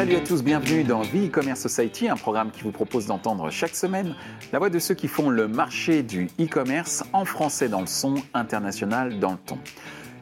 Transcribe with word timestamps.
Salut 0.00 0.16
à 0.16 0.20
tous, 0.20 0.42
bienvenue 0.42 0.82
dans 0.82 1.02
The 1.02 1.26
E-Commerce 1.26 1.60
Society, 1.60 2.08
un 2.08 2.16
programme 2.16 2.50
qui 2.50 2.62
vous 2.62 2.72
propose 2.72 3.04
d'entendre 3.04 3.50
chaque 3.50 3.76
semaine 3.76 4.14
la 4.50 4.58
voix 4.58 4.70
de 4.70 4.78
ceux 4.78 4.94
qui 4.94 5.08
font 5.08 5.28
le 5.28 5.46
marché 5.46 6.02
du 6.02 6.30
e-commerce 6.40 7.04
en 7.12 7.26
français 7.26 7.68
dans 7.68 7.82
le 7.82 7.86
son, 7.86 8.14
international 8.32 9.18
dans 9.18 9.32
le 9.32 9.36
ton. 9.36 9.58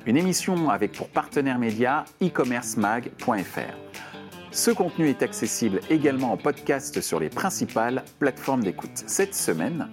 Une 0.05 0.17
émission 0.17 0.69
avec 0.69 0.91
pour 0.91 1.09
partenaire 1.09 1.61
média 1.61 2.05
e-commercemag.fr. 2.21 3.77
Ce 4.51 4.73
contenu 4.73 5.11
est 5.11 5.23
accessible 5.23 5.79
également 5.91 6.33
en 6.33 6.37
podcast 6.37 7.01
sur 7.01 7.21
les 7.21 7.29
principales 7.29 8.03
plateformes 8.19 8.65
d'écoute. 8.65 9.05
Cette 9.07 9.37
semaine, 9.37 9.87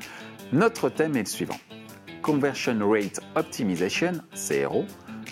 notre 0.52 0.90
thème 0.90 1.16
est 1.16 1.20
le 1.20 1.26
suivant. 1.28 1.60
Conversion 2.24 2.80
Rate 2.90 3.20
Optimization, 3.36 4.14
CRO, 4.34 4.86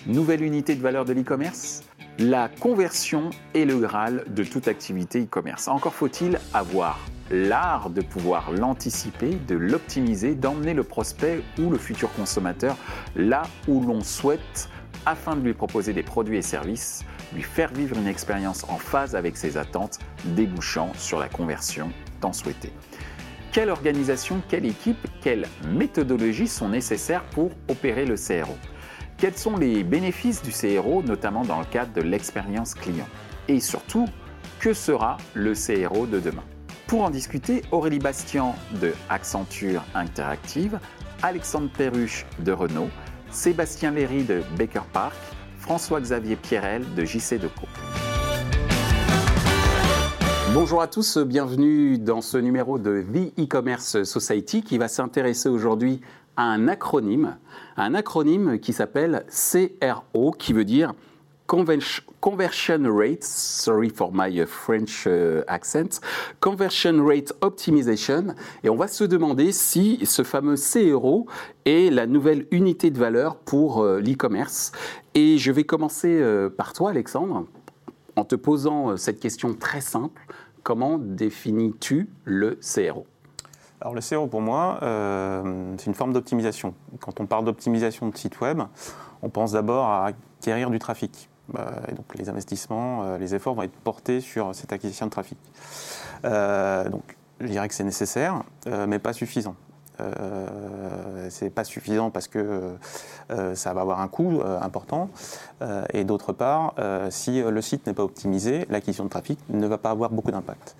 nouvelle 0.06 0.44
unité 0.44 0.76
de 0.76 0.82
valeur 0.82 1.06
de 1.06 1.14
l'e-commerce 1.14 1.82
la 2.20 2.48
conversion 2.48 3.32
est 3.56 3.66
le 3.66 3.80
Graal 3.80 4.24
de 4.28 4.44
toute 4.44 4.68
activité 4.68 5.24
e-commerce. 5.24 5.68
Encore 5.68 5.96
faut-il 5.96 6.40
avoir 6.54 7.00
l'art 7.32 7.90
de 7.90 8.02
pouvoir 8.02 8.52
l'anticiper, 8.52 9.32
de 9.48 9.56
l'optimiser, 9.56 10.36
d'emmener 10.36 10.76
le 10.76 10.84
prospect 10.84 11.42
ou 11.60 11.72
le 11.72 11.78
futur 11.78 12.14
consommateur 12.14 12.78
là 13.16 13.44
où 13.68 13.82
l'on 13.82 14.02
souhaite 14.02 14.70
afin 15.06 15.36
de 15.36 15.42
lui 15.42 15.54
proposer 15.54 15.92
des 15.92 16.04
produits 16.04 16.38
et 16.38 16.44
services, 16.44 17.04
lui 17.34 17.42
faire 17.42 17.74
vivre 17.74 17.98
une 17.98 18.08
expérience 18.08 18.64
en 18.70 18.78
phase 18.78 19.16
avec 19.16 19.36
ses 19.36 19.58
attentes, 19.58 20.00
débouchant 20.24 20.92
sur 20.96 21.20
la 21.20 21.28
conversion 21.28 21.92
tant 22.22 22.32
souhaitée. 22.32 22.72
Quelle 23.52 23.70
organisation, 23.70 24.42
quelle 24.48 24.66
équipe, 24.66 25.08
quelles 25.22 25.48
méthodologies 25.68 26.48
sont 26.48 26.70
nécessaires 26.70 27.24
pour 27.32 27.52
opérer 27.68 28.06
le 28.06 28.16
CRO 28.16 28.56
quels 29.24 29.38
sont 29.38 29.56
les 29.56 29.86
bénéfices 29.86 30.42
du 30.42 30.52
CRO, 30.52 31.02
notamment 31.02 31.46
dans 31.46 31.60
le 31.60 31.66
cadre 31.66 31.94
de 31.94 32.02
l'expérience 32.02 32.74
client? 32.74 33.08
Et 33.48 33.62
surtout, 33.62 34.06
que 34.60 34.74
sera 34.74 35.16
le 35.34 35.54
CRO 35.54 36.06
de 36.08 36.20
demain? 36.20 36.44
Pour 36.88 37.04
en 37.04 37.10
discuter, 37.10 37.62
Aurélie 37.72 38.00
Bastien 38.00 38.54
de 38.82 38.92
Accenture 39.08 39.82
Interactive, 39.96 40.78
Alexandre 41.22 41.70
Perruche 41.72 42.26
de 42.40 42.52
Renault, 42.52 42.90
Sébastien 43.32 43.92
Léry 43.92 44.26
de 44.26 44.42
Baker 44.58 44.82
Park, 44.92 45.16
François-Xavier 45.58 46.36
Pierrel 46.36 46.84
de 46.94 47.06
JC 47.06 47.40
Deco. 47.40 47.66
Bonjour 50.54 50.82
à 50.82 50.88
tous, 50.88 51.18
bienvenue 51.18 51.98
dans 51.98 52.20
ce 52.20 52.38
numéro 52.38 52.78
de 52.78 53.02
The 53.02 53.40
E-Commerce 53.40 54.04
Society 54.04 54.64
qui 54.64 54.78
va 54.78 54.90
s'intéresser 54.90 55.48
aujourd'hui 55.48 56.02
un 56.38 56.68
acronyme, 56.68 57.38
un 57.78 57.94
acronyme 57.94 58.60
qui 58.60 58.74
s'appelle 58.74 59.26
CRO, 59.30 60.32
qui 60.32 60.54
veut 60.54 60.66
dire 60.66 60.94
Conversion 62.20 62.82
Rate, 62.86 63.24
sorry 63.24 63.90
for 63.90 64.12
my 64.14 64.46
French 64.48 65.06
uh, 65.06 65.44
accent, 65.48 66.00
Conversion 66.40 67.06
Rate 67.06 67.34
Optimization. 67.42 68.34
Et 68.64 68.70
on 68.70 68.76
va 68.76 68.88
se 68.88 69.04
demander 69.04 69.52
si 69.52 70.00
ce 70.06 70.24
fameux 70.24 70.56
CRO 70.56 71.28
est 71.66 71.94
la 71.94 72.08
nouvelle 72.08 72.48
unité 72.52 72.90
de 72.90 72.98
valeur 72.98 73.36
pour 73.36 73.84
euh, 73.84 74.00
l'e-commerce. 74.00 74.72
Et 75.14 75.38
je 75.38 75.52
vais 75.52 75.64
commencer 75.64 76.20
euh, 76.22 76.50
par 76.50 76.74
toi, 76.74 76.90
Alexandre, 76.90 77.46
en 78.16 78.24
te 78.24 78.36
posant 78.36 78.92
euh, 78.92 78.98
cette 78.98 79.20
question 79.20 79.54
très 79.54 79.82
simple. 79.82 80.26
Comment 80.64 80.98
définis-tu 80.98 82.10
le 82.26 82.58
CRO 82.62 83.06
alors 83.84 83.94
le 83.94 84.00
SEO 84.00 84.28
pour 84.28 84.40
moi, 84.40 84.80
euh, 84.82 85.74
c'est 85.78 85.88
une 85.88 85.94
forme 85.94 86.14
d'optimisation. 86.14 86.74
Quand 87.02 87.20
on 87.20 87.26
parle 87.26 87.44
d'optimisation 87.44 88.08
de 88.08 88.16
site 88.16 88.40
web, 88.40 88.62
on 89.22 89.28
pense 89.28 89.52
d'abord 89.52 89.88
à 89.88 90.06
acquérir 90.06 90.70
du 90.70 90.80
trafic. 90.80 91.30
Euh, 91.60 91.70
et 91.90 91.92
donc 91.94 92.06
les 92.16 92.30
investissements, 92.30 93.04
euh, 93.04 93.18
les 93.18 93.36
efforts 93.36 93.56
vont 93.56 93.64
être 93.64 93.76
portés 93.84 94.22
sur 94.22 94.56
cette 94.56 94.72
acquisition 94.72 95.08
de 95.08 95.12
trafic. 95.12 95.38
donc 96.24 97.18
je 97.42 97.48
dirais 97.48 97.68
que 97.68 97.74
c'est 97.74 97.84
nécessaire, 97.84 98.44
mais 98.88 99.00
pas 99.00 99.12
suffisant. 99.12 99.56
Euh, 100.00 101.28
c'est 101.30 101.50
pas 101.50 101.66
suffisant 101.66 102.10
parce 102.10 102.30
que 102.30 102.78
ça 103.54 103.74
va 103.74 103.82
avoir 103.82 104.00
un 104.00 104.08
coût 104.08 104.42
important. 104.62 105.10
et 105.92 106.06
d'autre 106.06 106.32
part, 106.32 106.76
si 107.10 107.42
le 107.42 107.62
site 107.62 107.86
n'est 107.86 107.94
pas 107.94 108.04
optimisé, 108.04 108.66
l'acquisition 108.70 109.04
de 109.04 109.10
trafic 109.10 109.40
ne 109.50 109.68
va 109.68 109.78
pas 109.78 109.90
avoir 109.90 110.10
beaucoup 110.10 110.32
d'impact. 110.32 110.78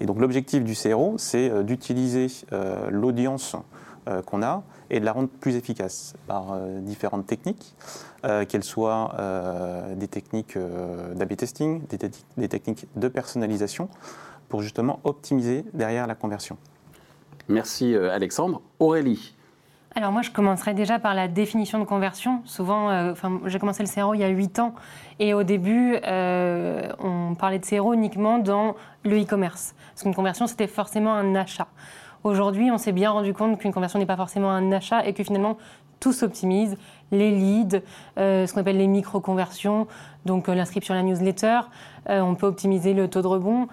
Et 0.00 0.06
donc 0.06 0.18
l'objectif 0.20 0.64
du 0.64 0.74
CRO, 0.74 1.14
c'est 1.18 1.50
euh, 1.50 1.62
d'utiliser 1.62 2.26
euh, 2.52 2.90
l'audience 2.90 3.56
euh, 4.08 4.22
qu'on 4.22 4.42
a 4.42 4.62
et 4.90 5.00
de 5.00 5.04
la 5.04 5.12
rendre 5.12 5.28
plus 5.28 5.56
efficace 5.56 6.14
par 6.26 6.58
différentes 6.82 7.26
techniques, 7.26 7.74
qu'elles 8.22 8.62
soient 8.62 9.16
des 9.96 10.08
techniques 10.08 10.58
d'AB 11.14 11.36
testing, 11.36 11.80
des, 12.36 12.48
techniques 12.48 12.86
de 12.94 13.08
personnalisation, 13.08 13.88
pour 14.50 14.60
justement 14.60 15.00
optimiser 15.02 15.64
derrière 15.72 16.06
la 16.06 16.14
conversion. 16.14 16.58
Merci 17.48 17.96
Alexandre. 17.96 18.60
Aurélie, 18.78 19.34
alors 19.96 20.10
moi, 20.10 20.22
je 20.22 20.30
commencerai 20.30 20.74
déjà 20.74 20.98
par 20.98 21.14
la 21.14 21.28
définition 21.28 21.78
de 21.78 21.84
conversion. 21.84 22.42
Souvent, 22.46 22.90
euh, 22.90 23.14
j'ai 23.46 23.60
commencé 23.60 23.84
le 23.84 23.88
CRO 23.88 24.14
il 24.14 24.20
y 24.20 24.24
a 24.24 24.28
8 24.28 24.58
ans 24.58 24.74
et 25.20 25.34
au 25.34 25.44
début, 25.44 25.96
euh, 26.04 26.88
on 26.98 27.36
parlait 27.36 27.60
de 27.60 27.64
CRO 27.64 27.94
uniquement 27.94 28.38
dans 28.38 28.74
le 29.04 29.22
e-commerce. 29.22 29.74
Parce 29.92 30.02
qu'une 30.02 30.14
conversion, 30.14 30.48
c'était 30.48 30.66
forcément 30.66 31.14
un 31.14 31.36
achat. 31.36 31.68
Aujourd'hui, 32.24 32.70
on 32.72 32.78
s'est 32.78 32.92
bien 32.92 33.10
rendu 33.10 33.34
compte 33.34 33.58
qu'une 33.58 33.72
conversion 33.72 34.00
n'est 34.00 34.06
pas 34.06 34.16
forcément 34.16 34.50
un 34.50 34.72
achat 34.72 35.06
et 35.06 35.12
que 35.12 35.22
finalement, 35.22 35.58
tout 36.04 36.12
s'optimise. 36.12 36.76
Les 37.10 37.30
leads, 37.30 37.82
euh, 38.18 38.46
ce 38.46 38.52
qu'on 38.52 38.60
appelle 38.60 38.78
les 38.78 38.86
micro-conversions, 38.86 39.86
donc 40.24 40.48
l'inscription 40.48 40.94
à 40.94 40.98
la 40.98 41.02
newsletter, 41.02 41.60
on 42.08 42.34
peut 42.34 42.46
optimiser 42.46 42.92
le 42.92 43.08
taux 43.08 43.22
de 43.22 43.26
rebond. 43.26 43.68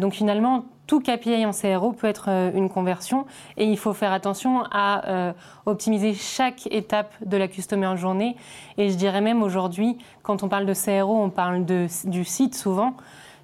donc 0.00 0.14
finalement, 0.14 0.64
tout 0.86 1.00
KPI 1.00 1.46
en 1.46 1.52
CRO 1.52 1.92
peut 1.92 2.06
être 2.06 2.26
euh, 2.28 2.50
une 2.54 2.68
conversion 2.68 3.26
et 3.56 3.64
il 3.64 3.78
faut 3.78 3.94
faire 3.94 4.12
attention 4.12 4.64
à 4.70 5.08
euh, 5.08 5.32
optimiser 5.66 6.14
chaque 6.14 6.66
étape 6.70 7.12
de 7.24 7.36
la 7.36 7.48
customer 7.48 7.96
journée. 7.96 8.36
Et 8.76 8.90
je 8.90 8.96
dirais 8.96 9.20
même 9.20 9.42
aujourd'hui, 9.42 9.96
quand 10.22 10.42
on 10.42 10.48
parle 10.48 10.66
de 10.66 10.74
CRO, 10.74 11.22
on 11.22 11.30
parle 11.30 11.64
de, 11.64 11.86
du 12.04 12.24
site 12.24 12.54
souvent, 12.54 12.94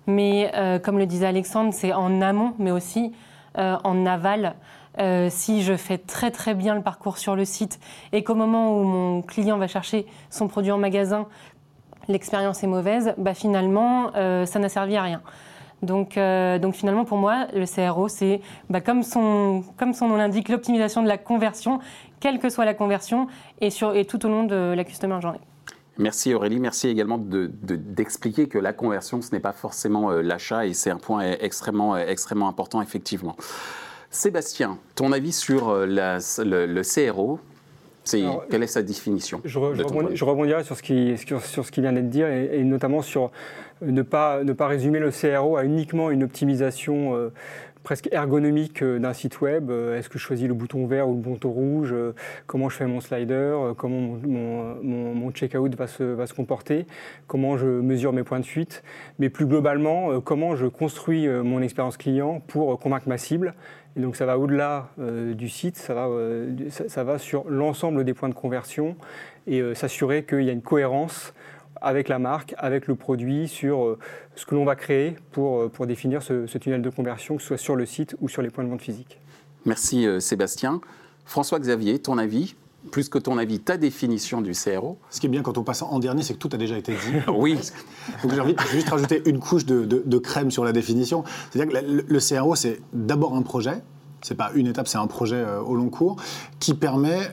mais 0.07 0.51
euh, 0.55 0.79
comme 0.79 0.99
le 0.99 1.07
disait 1.07 1.27
Alexandre, 1.27 1.73
c'est 1.73 1.93
en 1.93 2.21
amont, 2.21 2.55
mais 2.59 2.71
aussi 2.71 3.13
en 3.57 4.07
aval. 4.07 4.55
Si 5.31 5.63
je 5.63 5.77
fais 5.77 5.99
très 5.99 6.31
très 6.31 6.55
bien 6.55 6.75
le 6.75 6.83
parcours 6.83 7.19
sur 7.19 7.37
le 7.37 7.45
site 7.45 7.81
et 8.13 8.25
qu'au 8.25 8.35
moment 8.35 8.77
où 8.77 8.85
mon 8.85 9.23
client 9.23 9.57
va 9.59 9.67
chercher 9.67 10.07
son 10.31 10.49
produit 10.49 10.73
en 10.73 10.79
magasin, 10.79 11.27
l'expérience 12.09 12.63
est 12.63 12.67
mauvaise, 12.67 13.15
bah 13.17 13.35
finalement, 13.35 14.13
ça 14.13 14.59
n'a 14.59 14.69
servi 14.69 14.97
à 14.97 15.03
rien. 15.03 15.23
Donc, 15.83 16.19
euh, 16.19 16.59
donc 16.59 16.75
finalement, 16.75 17.05
pour 17.05 17.19
moi, 17.19 17.47
le 17.55 17.65
CRO, 17.67 18.09
c'est 18.09 18.41
bah, 18.69 18.81
comme, 18.81 19.03
son, 19.03 19.65
comme 19.77 19.95
son 19.95 20.09
nom 20.09 20.17
l'indique, 20.17 20.49
l'optimisation 20.49 21.03
de 21.03 21.09
la 21.09 21.19
conversion, 21.19 21.81
quelle 22.21 22.39
que 22.39 22.51
soit 22.51 22.65
la 22.65 22.75
conversion, 22.75 23.29
et, 23.61 23.71
sur, 23.71 23.95
et 23.95 24.05
tout 24.05 24.25
au 24.27 24.29
long 24.29 24.45
de 24.45 24.75
la 24.77 24.85
customer 24.85 25.21
journée. 25.21 25.41
Merci 25.99 26.33
Aurélie, 26.33 26.61
merci 26.61 26.89
également 26.89 27.19
d'expliquer 27.19 28.47
de, 28.47 28.49
que 28.49 28.59
la 28.59 28.73
conversion, 28.73 29.21
ce 29.21 29.33
n'est 29.33 29.41
pas 29.41 29.53
forcément 29.53 30.11
euh, 30.11 30.23
l'achat, 30.23 30.67
et 30.67 30.73
c'est 30.73 30.91
un 30.91 30.97
point 30.97 31.23
extrêmement, 31.41 31.97
extrêmement 31.97 32.49
important, 32.49 32.81
effectivement. 32.81 33.37
Sébastien, 34.11 34.79
ton 34.97 35.13
avis 35.13 35.33
sur 35.33 35.69
euh, 35.69 35.87
le, 35.87 36.83
CRO 36.83 37.39
quelle 38.51 38.63
est 38.63 38.67
sa 38.67 38.83
définition 38.83 39.41
Je, 39.45 39.59
rebondirai 40.25 40.65
sur 40.65 40.77
ce 40.77 40.83
qui, 40.83 41.17
sur, 41.17 41.43
ce 41.43 41.71
qui 41.71 41.81
vient 41.81 41.93
d'être 41.93 42.09
dit, 42.09 42.23
et, 42.23 42.65
notamment 42.65 43.03
sur 43.03 43.31
ne 43.83 44.03
pas, 44.03 44.43
ne 44.45 44.53
pas 44.53 44.67
résumer 44.67 44.99
le 44.99 45.11
CRO 45.11 45.57
à 45.57 45.65
uniquement 45.65 46.11
une 46.11 46.23
optimisation 46.23 47.15
euh, 47.15 47.33
presque 47.83 48.09
ergonomique 48.13 48.83
euh, 48.83 48.99
d'un 48.99 49.13
site 49.13 49.41
web. 49.41 49.71
Euh, 49.71 49.99
est-ce 49.99 50.09
que 50.09 50.19
je 50.19 50.25
choisis 50.25 50.49
le 50.49 50.55
bouton 50.55 50.87
vert 50.87 51.09
ou 51.09 51.15
le 51.15 51.21
bouton 51.21 51.51
rouge 51.51 51.95
Comment 52.47 52.69
je 52.69 52.77
fais 52.77 52.87
mon 52.87 53.01
slider 53.01 53.57
Comment 53.77 54.19
mon, 54.23 54.77
mon, 54.83 55.15
mon 55.15 55.31
checkout 55.31 55.75
va 55.77 55.87
se, 55.87 56.03
va 56.03 56.27
se 56.27 56.35
comporter 56.35 56.87
Comment 57.27 57.57
je 57.57 57.67
mesure 57.67 58.13
mes 58.13 58.25
points 58.25 58.41
de 58.41 58.47
fuite 58.47 58.83
Mais 59.19 59.29
plus 59.29 59.47
globalement, 59.47 60.21
comment 60.21 60.57
je 60.57 60.67
construis 60.67 61.29
mon 61.29 61.63
expérience 61.63 61.97
client 61.97 62.43
pour 62.49 62.79
convaincre 62.79 63.09
ma 63.09 63.19
cible 63.19 63.55
et 63.97 64.01
donc 64.01 64.17
ça 64.17 64.27
va 64.27 64.39
au-delà 64.39 64.89
du 64.99 65.49
site, 65.49 65.77
ça 65.77 65.95
va, 65.95 66.09
ça, 66.69 67.05
va 67.05 67.19
sur 67.19 67.49
l'ensemble 67.49 68.05
des 68.05 68.15
points 68.15 68.29
de 68.29 68.35
conversion 68.35 68.97
et 69.47 69.75
s'assurer 69.75 70.25
qu'il 70.25 70.43
y 70.43 70.49
a 70.49 70.53
une 70.53 70.63
cohérence 70.63 71.33
avec 71.81 72.09
la 72.09 72.19
marque, 72.19 72.55
avec 72.59 72.87
le 72.87 72.95
produit, 72.95 73.49
sur 73.49 73.85
euh, 73.85 73.99
ce 74.35 74.47
que 74.47 74.55
l'on 74.55 74.65
va 74.65 74.77
créer 74.77 75.17
pour, 75.33 75.61
euh, 75.61 75.69
pour 75.69 75.87
définir 75.87 76.23
ce, 76.23 76.47
tunnel 76.59 76.83
de 76.83 76.91
conversion, 76.91 77.37
que 77.37 77.43
ce 77.43 77.49
soit 77.49 77.57
sur 77.57 77.77
le 77.77 77.87
site 77.87 78.17
ou 78.21 78.29
sur 78.29 78.43
les 78.43 78.51
points 78.51 78.65
de 78.65 78.69
vente 78.69 78.83
physiques. 78.83 79.19
Merci 79.65 80.07
euh, 80.07 80.21
Sébastien. 80.21 80.81
François-Xavier, 81.25 81.99
ton 82.01 82.19
avis? 82.19 82.55
Plus 82.91 83.09
que 83.09 83.19
ton 83.19 83.39
avis, 83.39 83.61
ta 83.61 83.77
définition 83.77 84.41
du 84.41 84.53
CRO. 84.53 84.99
Ce 85.11 85.21
qui 85.21 85.27
est 85.27 85.31
bien 85.31 85.43
quand 85.43 85.59
on 85.59 85.63
passe 85.63 85.83
en 85.83 85.99
dernier, 85.99 86.23
c'est 86.23 86.35
que 86.35 86.39
tout 86.39 86.51
a 86.53 86.57
déjà 86.57 86.79
été 86.79 86.93
dit. 86.93 87.19
oui. 87.33 87.59
Donc 88.23 88.35
j'ai 88.35 88.41
envie 88.41 88.55
de 88.55 88.61
juste 88.73 88.89
rajouter 88.89 89.23
une 89.27 89.39
couche 89.39 89.67
de, 89.67 90.19
crème 90.19 90.51
sur 90.51 90.65
la 90.65 90.73
définition. 90.73 91.25
C'est-à-dire 91.51 91.73
que 91.73 91.87
le, 91.87 92.05
le 92.07 92.19
CRO, 92.21 92.55
c'est 92.55 92.81
d'abord 92.93 93.37
un 93.37 93.43
projet, 93.43 93.83
c'est 94.23 94.35
pas 94.35 94.51
une 94.55 94.67
étape, 94.67 94.89
c'est 94.89 94.99
un 94.99 95.07
projet 95.07 95.45
au 95.67 95.75
long 95.75 95.89
cours, 95.89 96.17
qui 96.59 96.75
permet 96.75 97.31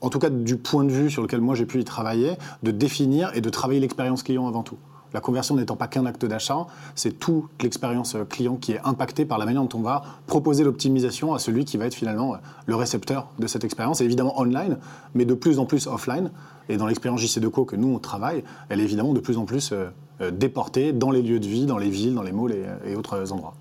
en 0.00 0.08
tout 0.08 0.18
cas 0.18 0.30
du 0.30 0.56
point 0.56 0.84
de 0.84 0.90
vue 0.90 1.10
sur 1.10 1.22
lequel 1.22 1.40
moi 1.40 1.54
j'ai 1.54 1.66
pu 1.66 1.80
y 1.80 1.84
travailler, 1.84 2.32
de 2.62 2.70
définir 2.70 3.30
et 3.34 3.40
de 3.40 3.50
travailler 3.50 3.80
l'expérience 3.80 4.22
client 4.22 4.46
avant 4.46 4.62
tout. 4.62 4.78
La 5.12 5.20
conversion 5.20 5.56
n'étant 5.56 5.76
pas 5.76 5.88
qu'un 5.88 6.06
acte 6.06 6.24
d'achat, 6.24 6.66
c'est 6.94 7.18
toute 7.18 7.50
l'expérience 7.62 8.16
client 8.28 8.56
qui 8.56 8.72
est 8.72 8.80
impactée 8.84 9.24
par 9.24 9.38
la 9.38 9.44
manière 9.44 9.62
dont 9.62 9.78
on 9.78 9.82
va 9.82 10.02
proposer 10.26 10.64
l'optimisation 10.64 11.34
à 11.34 11.38
celui 11.38 11.64
qui 11.64 11.76
va 11.76 11.86
être 11.86 11.94
finalement 11.94 12.36
le 12.66 12.76
récepteur 12.76 13.28
de 13.38 13.46
cette 13.46 13.64
expérience. 13.64 14.00
Évidemment 14.00 14.40
online, 14.40 14.78
mais 15.14 15.24
de 15.24 15.34
plus 15.34 15.58
en 15.58 15.66
plus 15.66 15.86
offline. 15.86 16.30
Et 16.68 16.76
dans 16.76 16.86
l'expérience 16.86 17.20
JC2Co 17.20 17.64
que 17.66 17.76
nous, 17.76 17.88
on 17.88 17.98
travaille, 17.98 18.44
elle 18.68 18.80
est 18.80 18.84
évidemment 18.84 19.12
de 19.12 19.20
plus 19.20 19.38
en 19.38 19.44
plus 19.44 19.72
euh, 19.72 19.86
euh, 20.20 20.30
déportée 20.30 20.92
dans 20.92 21.10
les 21.10 21.22
lieux 21.22 21.40
de 21.40 21.46
vie, 21.46 21.66
dans 21.66 21.78
les 21.78 21.90
villes, 21.90 22.14
dans 22.14 22.22
les 22.22 22.32
malls 22.32 22.54
et, 22.84 22.94
autres 22.94 23.32
endroits. 23.32 23.54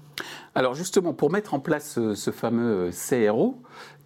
Alors 0.54 0.76
justement, 0.76 1.14
pour 1.14 1.32
mettre 1.32 1.54
en 1.54 1.60
place 1.60 1.94
ce, 1.94 2.14
ce 2.14 2.32
fameux 2.32 2.92
CRO, 2.92 3.58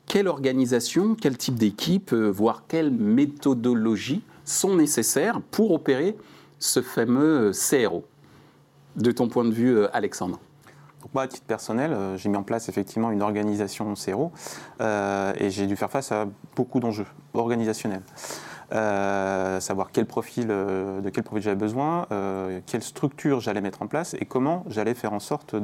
quelle 0.06 0.28
organisation, 0.28 1.16
quel 1.19 1.38
type 1.38 1.56
d'équipe, 1.56 2.13
euh, 2.13 2.30
voire 2.30 2.63
quelle 2.68 2.92
méthodologie 2.92 4.22
sont 4.46 4.75
nécessaires 4.75 5.42
pour 5.51 5.72
opérer 5.72 6.16
ce 6.63 6.81
fameux 6.81 7.51
CRO 7.51 8.06
De 8.95 9.12
ton 9.12 9.27
point 9.27 9.45
de 9.45 9.51
vue, 9.51 9.86
Alexandre 9.94 10.39
donc 11.01 11.13
moi, 11.13 11.24
à 11.24 11.27
titre 11.27 11.45
personnel, 11.45 11.94
j'ai 12.15 12.30
mis 12.30 12.38
en 12.38 12.44
place 12.44 12.69
effectivement 12.69 13.12
une 13.12 13.21
organisation 13.21 13.94
CRO 13.94 14.31
et 14.80 15.50
j'ai 15.50 15.68
dû 15.68 15.75
faire 15.75 15.92
face 15.92 16.13
à 16.13 16.27
beaucoup 16.56 16.80
d'enjeux 16.80 17.06
organisationnels. 17.33 18.04
Euh, 18.74 19.60
savoir 19.60 19.92
quel 19.92 20.08
profil, 20.08 20.48
euh, 20.50 21.00
de 21.00 21.10
quel 21.10 21.24
profil 21.24 21.44
j'avais 21.44 21.56
besoin, 21.56 22.08
euh, 22.12 22.60
quelle 22.66 22.81
structure 22.81 23.40
j'allais 23.40 23.62
mettre 23.62 23.84
en 23.84 23.88
place 23.88 24.16
et 24.16 24.25
comment 24.25 24.66
j'allais 24.68 24.96
faire 24.96 25.14
en 25.14 25.20
sorte 25.20 25.56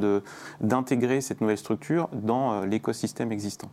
d'intégrer 0.61 1.21
cette 1.21 1.41
nouvelle 1.41 1.57
structure 1.57 2.07
dans 2.13 2.61
l'écosystème 2.65 3.31
existant. 3.31 3.69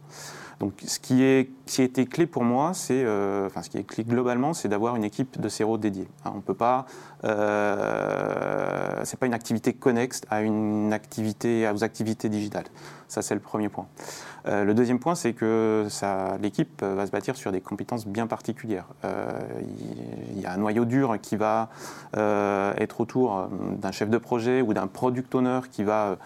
Donc, 0.58 0.72
ce 0.86 0.98
qui, 0.98 1.22
est, 1.22 1.50
qui 1.66 1.82
a 1.82 1.84
été 1.84 2.06
clé 2.06 2.26
pour 2.26 2.42
moi, 2.42 2.72
c'est, 2.72 3.04
enfin, 3.44 3.60
ce 3.60 3.68
qui 3.68 3.76
est 3.76 3.84
clé 3.84 4.04
globalement, 4.04 4.54
c'est 4.54 4.68
d'avoir 4.68 4.96
une 4.96 5.04
équipe 5.04 5.38
de 5.38 5.50
CRO 5.50 5.76
dédiée. 5.76 6.08
Hein, 6.24 6.32
on 6.34 6.40
peut 6.40 6.54
pas, 6.54 6.86
c'est 7.22 9.18
pas 9.18 9.26
une 9.26 9.34
activité 9.34 9.74
connexe 9.74 10.22
à 10.30 10.40
une 10.40 10.94
activité, 10.94 11.70
aux 11.74 11.84
activités 11.84 12.30
digitales. 12.30 12.64
Ça, 13.08 13.22
c'est 13.22 13.34
le 13.34 13.40
premier 13.40 13.68
point. 13.68 13.86
Euh, 14.46 14.64
le 14.64 14.74
deuxième 14.74 14.98
point, 14.98 15.14
c'est 15.14 15.32
que 15.32 15.86
l'équipe 16.40 16.82
va 16.82 17.06
se 17.06 17.10
bâtir 17.10 17.36
sur 17.36 17.52
des 17.52 17.60
compétences 17.60 18.06
bien 18.06 18.26
particulières. 18.26 18.86
Euh, 19.04 19.40
il 20.34 20.40
y 20.40 20.46
a 20.46 20.52
un 20.52 20.56
noyau 20.56 20.84
dur 20.84 21.16
qui 21.20 21.36
va 21.36 21.68
être 22.14 23.00
autour 23.00 23.48
d'un 23.50 23.92
chef 23.92 24.10
de 24.10 24.18
projet 24.18 24.62
ou 24.62 24.74
d'un 24.74 24.86
product 24.86 25.34
owner 25.34 25.60
qui 25.70 25.84
va 25.84 26.16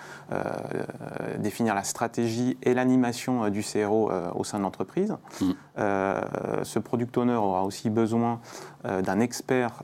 définir 1.38 1.75
la 1.75 1.85
stratégie 1.85 2.56
et 2.62 2.75
l'animation 2.75 3.49
du 3.49 3.62
CRO 3.62 4.11
euh, 4.11 4.31
au 4.35 4.44
sein 4.44 4.59
de 4.59 4.62
l'entreprise. 4.62 5.17
Mm. 5.41 5.50
Euh, 5.79 6.21
ce 6.62 6.79
product 6.79 7.17
owner 7.17 7.35
aura 7.35 7.65
aussi 7.65 7.91
besoin 7.91 8.41
euh, 8.80 8.80
d'un 8.85 9.21
expert 9.21 9.82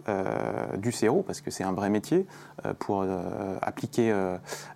du 0.78 0.90
CRO, 0.90 1.22
parce 1.22 1.40
que 1.40 1.50
c'est 1.50 1.64
un 1.64 1.72
vrai 1.72 1.90
métier, 1.90 2.26
pour 2.78 3.04
appliquer 3.62 4.14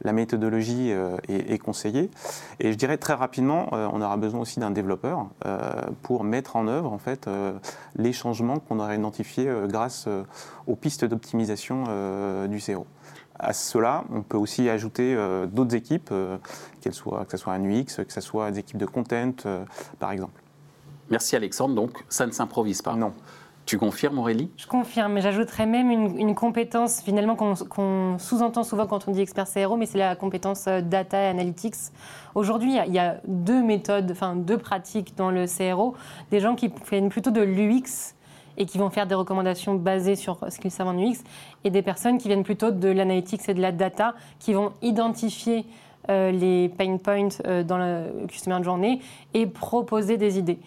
la 0.03 0.13
méthodologie 0.13 0.93
et, 1.29 1.59
conseiller. 1.59 2.11
Et 2.59 2.73
je 2.73 2.77
dirais 2.77 2.99
très 2.99 3.15
rapidement, 3.15 3.69
on 3.73 4.03
aura 4.03 4.17
besoin 4.17 4.41
aussi 4.41 4.61
d'un 4.61 4.71
développeur 4.71 5.27
pour 6.03 6.25
mettre 6.25 6.57
en 6.57 6.69
œuvre 6.69 6.93
en 6.93 6.99
fait, 6.99 7.29
les 7.97 8.13
changements 8.13 8.59
qu'on 8.59 8.79
aura 8.79 8.95
identifiés 8.95 9.51
grâce 9.67 10.09
aux 10.67 10.77
pistes 10.77 11.05
d'optimisation 11.05 11.85
du 12.47 12.59
CRO 12.61 12.87
à 13.41 13.53
cela, 13.53 14.05
on 14.13 14.23
peut 14.23 14.37
aussi 14.37 14.69
ajouter 14.69 15.15
euh, 15.17 15.47
d'autres 15.47 15.75
équipes, 15.75 16.11
euh, 16.13 16.37
soient, 16.91 17.25
que 17.25 17.33
ce 17.33 17.37
soit 17.39 17.55
un 17.55 17.65
UX, 17.65 18.05
que 18.07 18.13
ce 18.13 18.21
soit 18.21 18.51
des 18.51 18.61
équipes 18.61 18.77
de 18.77 18.87
content, 18.87 19.33
euh, 19.47 19.65
par 19.99 20.13
exemple. 20.13 20.43
Merci 21.11 21.37
Alexandre. 21.37 21.75
Donc, 21.75 22.05
ça 22.09 22.27
ne 22.27 22.33
s'improvise 22.33 22.83
pas. 22.83 22.95
Non. 22.95 23.13
Tu 23.71 23.79
confirmes, 23.79 24.19
Aurélie? 24.19 24.51
Je 24.57 24.67
confirme, 24.67 25.13
mais 25.13 25.21
j'ajouterais 25.21 25.65
même 25.65 25.93
une, 25.93 26.35
compétence 26.35 27.03
finalement 27.03 27.37
qu'on 27.37 28.19
sous-entend 28.19 28.65
souvent 28.65 28.89
quand 28.89 29.07
on 29.07 29.13
dit 29.13 29.21
expert 29.21 29.47
CRO, 29.49 29.77
mais 29.77 29.87
c'est 29.87 29.97
la 29.97 30.17
compétence 30.17 30.65
data 30.65 31.23
et 31.23 31.29
analytics. 31.29 31.77
Aujourd'hui, 32.35 32.77
il 32.85 32.93
y, 32.93 32.99
a 32.99 33.21
deux 33.29 33.63
méthodes, 33.63 34.11
enfin 34.11 34.35
deux 34.35 34.59
pratiques 34.59 35.17
dans 35.17 35.31
le 35.31 35.47
CRO. 35.47 35.95
Des 36.33 36.41
gens 36.41 36.57
qui 36.57 36.73
viennent 36.91 37.11
plutôt 37.11 37.31
de 37.31 37.43
l'UX 37.43 38.17
et 38.59 38.67
qui 38.67 38.77
vont 38.77 38.91
faire 38.91 39.07
des 39.07 39.15
recommandations 39.15 39.77
basées 39.77 40.17
sur 40.17 40.41
ce 40.51 40.59
qu'ils 40.59 40.73
savent 40.73 40.89
en 40.89 40.99
UX, 40.99 41.23
et 41.63 41.71
des 41.71 41.83
personnes 41.83 42.19
qui 42.19 42.27
viennent 42.27 42.43
plutôt 42.43 42.73
de 42.73 42.89
l'analytics 42.89 43.49
et 43.49 43.55
de 43.55 43.63
la 43.63 43.71
data, 43.71 44.17
qui 44.41 44.53
vont 44.53 44.73
identifier 44.83 45.65
euh, 46.09 46.33
les 46.33 46.71
pain 46.71 46.97
points 46.97 47.29
euh, 47.47 47.63
dans 47.63 47.79
le 47.79 48.27
customer 48.27 48.65
journée 48.65 49.01
et 49.33 49.47
proposer 49.47 50.17
des 50.17 50.41
idées. 50.41 50.59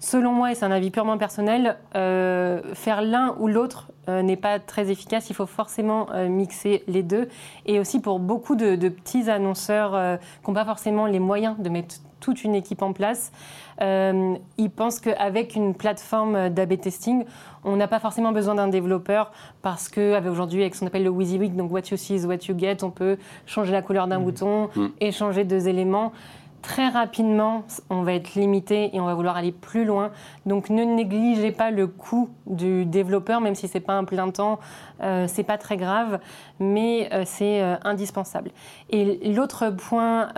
Selon 0.00 0.32
moi, 0.32 0.50
et 0.50 0.54
c'est 0.54 0.64
un 0.64 0.72
avis 0.72 0.90
purement 0.90 1.18
personnel, 1.18 1.76
euh, 1.94 2.60
faire 2.74 3.02
l'un 3.02 3.36
ou 3.38 3.46
l'autre 3.46 3.92
n'est 4.08 4.36
pas 4.36 4.58
très 4.58 4.90
efficace. 4.90 5.30
Il 5.30 5.34
faut 5.34 5.46
forcément 5.46 6.08
mixer 6.28 6.82
les 6.88 7.04
deux. 7.04 7.28
Et 7.64 7.78
aussi 7.78 8.00
pour 8.00 8.18
beaucoup 8.18 8.56
de, 8.56 8.74
de 8.74 8.88
petits 8.88 9.30
annonceurs 9.30 10.18
qui 10.42 10.50
n'ont 10.50 10.54
pas 10.54 10.64
forcément 10.64 11.06
les 11.06 11.20
moyens 11.20 11.56
de 11.60 11.68
mettre 11.68 12.00
toute 12.20 12.44
une 12.44 12.54
équipe 12.54 12.82
en 12.82 12.92
place. 12.92 13.32
Euh, 13.80 14.34
ils 14.58 14.70
pensent 14.70 15.00
qu'avec 15.00 15.56
une 15.56 15.74
plateforme 15.74 16.50
d'AB 16.50 16.78
testing, 16.78 17.24
on 17.64 17.76
n'a 17.76 17.88
pas 17.88 17.98
forcément 17.98 18.32
besoin 18.32 18.54
d'un 18.54 18.68
développeur 18.68 19.32
parce 19.62 19.88
qu'aujourd'hui, 19.88 20.60
avec 20.60 20.74
ce 20.74 20.80
qu'on 20.80 20.86
appelle 20.86 21.04
le 21.04 21.10
WYSIWYG, 21.10 21.56
donc 21.56 21.72
what 21.72 21.82
you 21.90 21.96
see 21.96 22.14
is 22.14 22.26
what 22.26 22.46
you 22.48 22.56
get, 22.56 22.84
on 22.84 22.90
peut 22.90 23.16
changer 23.46 23.72
la 23.72 23.82
couleur 23.82 24.06
d'un 24.06 24.18
mmh. 24.18 24.24
bouton, 24.24 24.70
mmh. 24.76 24.86
échanger 25.00 25.44
deux 25.44 25.66
éléments 25.68 26.12
très 26.62 26.88
rapidement, 26.88 27.64
on 27.88 28.02
va 28.02 28.14
être 28.14 28.34
limité 28.34 28.94
et 28.94 29.00
on 29.00 29.06
va 29.06 29.14
vouloir 29.14 29.36
aller 29.36 29.52
plus 29.52 29.84
loin. 29.84 30.10
Donc 30.46 30.70
ne 30.70 30.84
négligez 30.84 31.52
pas 31.52 31.70
le 31.70 31.86
coût 31.86 32.30
du 32.46 32.84
développeur, 32.84 33.40
même 33.40 33.54
si 33.54 33.68
c'est 33.68 33.80
pas 33.80 33.94
un 33.94 34.04
plein 34.04 34.30
temps, 34.30 34.58
euh, 35.02 35.26
c'est 35.28 35.44
pas 35.44 35.58
très 35.58 35.76
grave, 35.76 36.20
mais 36.58 37.08
euh, 37.12 37.22
c'est 37.24 37.62
euh, 37.62 37.76
indispensable. 37.84 38.50
Et 38.90 39.32
l'autre 39.32 39.70
point, 39.70 40.28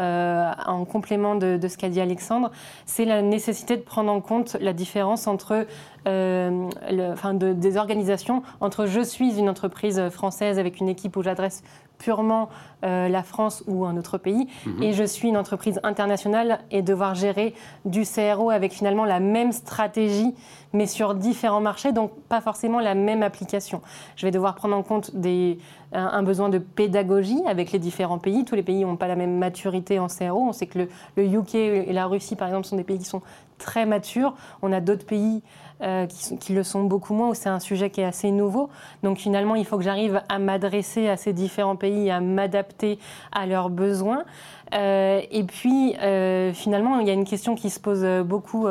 en 0.67 0.85
complément 0.85 1.35
de, 1.35 1.59
ce 1.67 1.77
qu'a 1.77 1.89
dit 1.89 2.01
Alexandre, 2.01 2.51
c'est 2.87 3.05
la 3.05 3.23
nécessité 3.23 3.77
de 3.77 3.83
prendre 3.83 4.11
en 4.13 4.21
compte 4.21 4.57
la 4.61 4.73
différence 4.73 5.27
entre 5.27 5.67
des 6.05 7.77
organisations 7.77 8.43
entre 8.61 8.87
je 8.87 9.01
suis 9.01 9.39
une 9.39 9.49
entreprise 9.49 10.09
française 10.11 10.59
avec 10.59 10.81
une 10.81 10.89
équipe 10.89 11.17
où 11.17 11.23
j'adresse 11.23 11.63
purement 11.99 12.49
euh, 12.85 13.09
la 13.09 13.23
France 13.23 13.63
ou 13.67 13.85
un 13.85 13.97
autre 13.97 14.19
pays. 14.19 14.49
Mhm. 14.67 14.83
Et 14.83 14.93
je 14.93 15.05
suis 15.05 15.29
une 15.29 15.37
entreprise 15.37 15.81
internationale 15.83 16.61
et 16.71 16.83
devoir 16.83 17.15
gérer 17.15 17.55
du 17.85 18.03
CRO 18.05 18.51
avec 18.51 18.73
finalement 18.73 19.05
la 19.05 19.21
même 19.21 19.53
stratégie, 19.53 20.35
mais 20.73 20.87
sur 20.87 21.15
différents 21.15 21.61
marchés, 21.61 21.93
donc 21.93 22.13
pas 22.29 22.41
forcément 22.41 22.81
la 22.81 22.95
même 22.95 23.23
application. 23.23 23.83
Je 24.17 24.27
vais 24.27 24.33
devoir 24.33 24.55
prendre 24.55 24.77
en 24.77 24.83
compte 24.83 25.15
des, 25.15 25.59
un, 25.93 26.23
besoin 26.23 26.49
de 26.49 26.59
pédagogie 26.59 27.43
avec 27.47 27.73
les 27.73 27.79
différents 27.79 28.19
pays. 28.19 28.45
Tous 28.45 28.55
les 28.55 28.63
pays 28.63 28.85
n'ont 28.85 28.97
pas 28.97 29.09
la 29.09 29.17
même 29.17 29.39
maturité 29.39 29.99
en 29.99 30.09
CRO. 30.09 30.49
On 30.49 30.53
sait 30.53 30.67
que 30.67 30.79
le, 30.79 30.89
le 31.17 31.25
UK 31.25 31.55
et 31.55 31.93
la 31.93 32.07
Russie, 32.07 32.37
par 32.37 32.49
exemple, 32.49 32.67
sont 32.67 32.77
des 32.77 32.85
pays 32.85 32.99
qui 32.99 33.05
sont 33.05 33.23
très 33.59 33.87
matures. 33.87 34.35
On 34.61 34.73
a 34.73 34.81
d'autres 34.81 35.07
pays 35.07 35.43
euh, 35.83 36.07
qui, 36.07 36.53
le 36.53 36.63
sont 36.63 36.85
beaucoup 36.85 37.13
moins, 37.13 37.31
où 37.31 37.35
c'est 37.35 37.49
un 37.49 37.59
sujet 37.59 37.91
qui 37.91 38.01
est 38.01 38.05
assez 38.05 38.31
nouveau. 38.31 38.69
Donc 39.03 39.19
finalement, 39.19 39.57
il 39.57 39.65
faut 39.65 39.79
que 39.79 39.83
j'arrive 39.83 40.23
à 40.29 40.39
m'adresser 40.39 41.09
à 41.09 41.17
ces 41.17 41.33
différents 41.33 41.75
pays, 41.75 42.09
à 42.09 42.21
m'adapter 42.21 42.72
à 43.33 43.47
leurs 43.47 43.71
besoins. 43.71 44.25
Euh, 44.75 45.21
et 45.31 45.45
puis, 45.45 45.95
euh, 46.03 46.53
finalement, 46.53 46.99
il 47.01 47.07
y 47.07 47.11
a 47.11 47.15
une 47.15 47.25
question 47.25 47.55
qui 47.55 47.71
se 47.71 47.81
pose 47.81 48.05
beaucoup. 48.25 48.67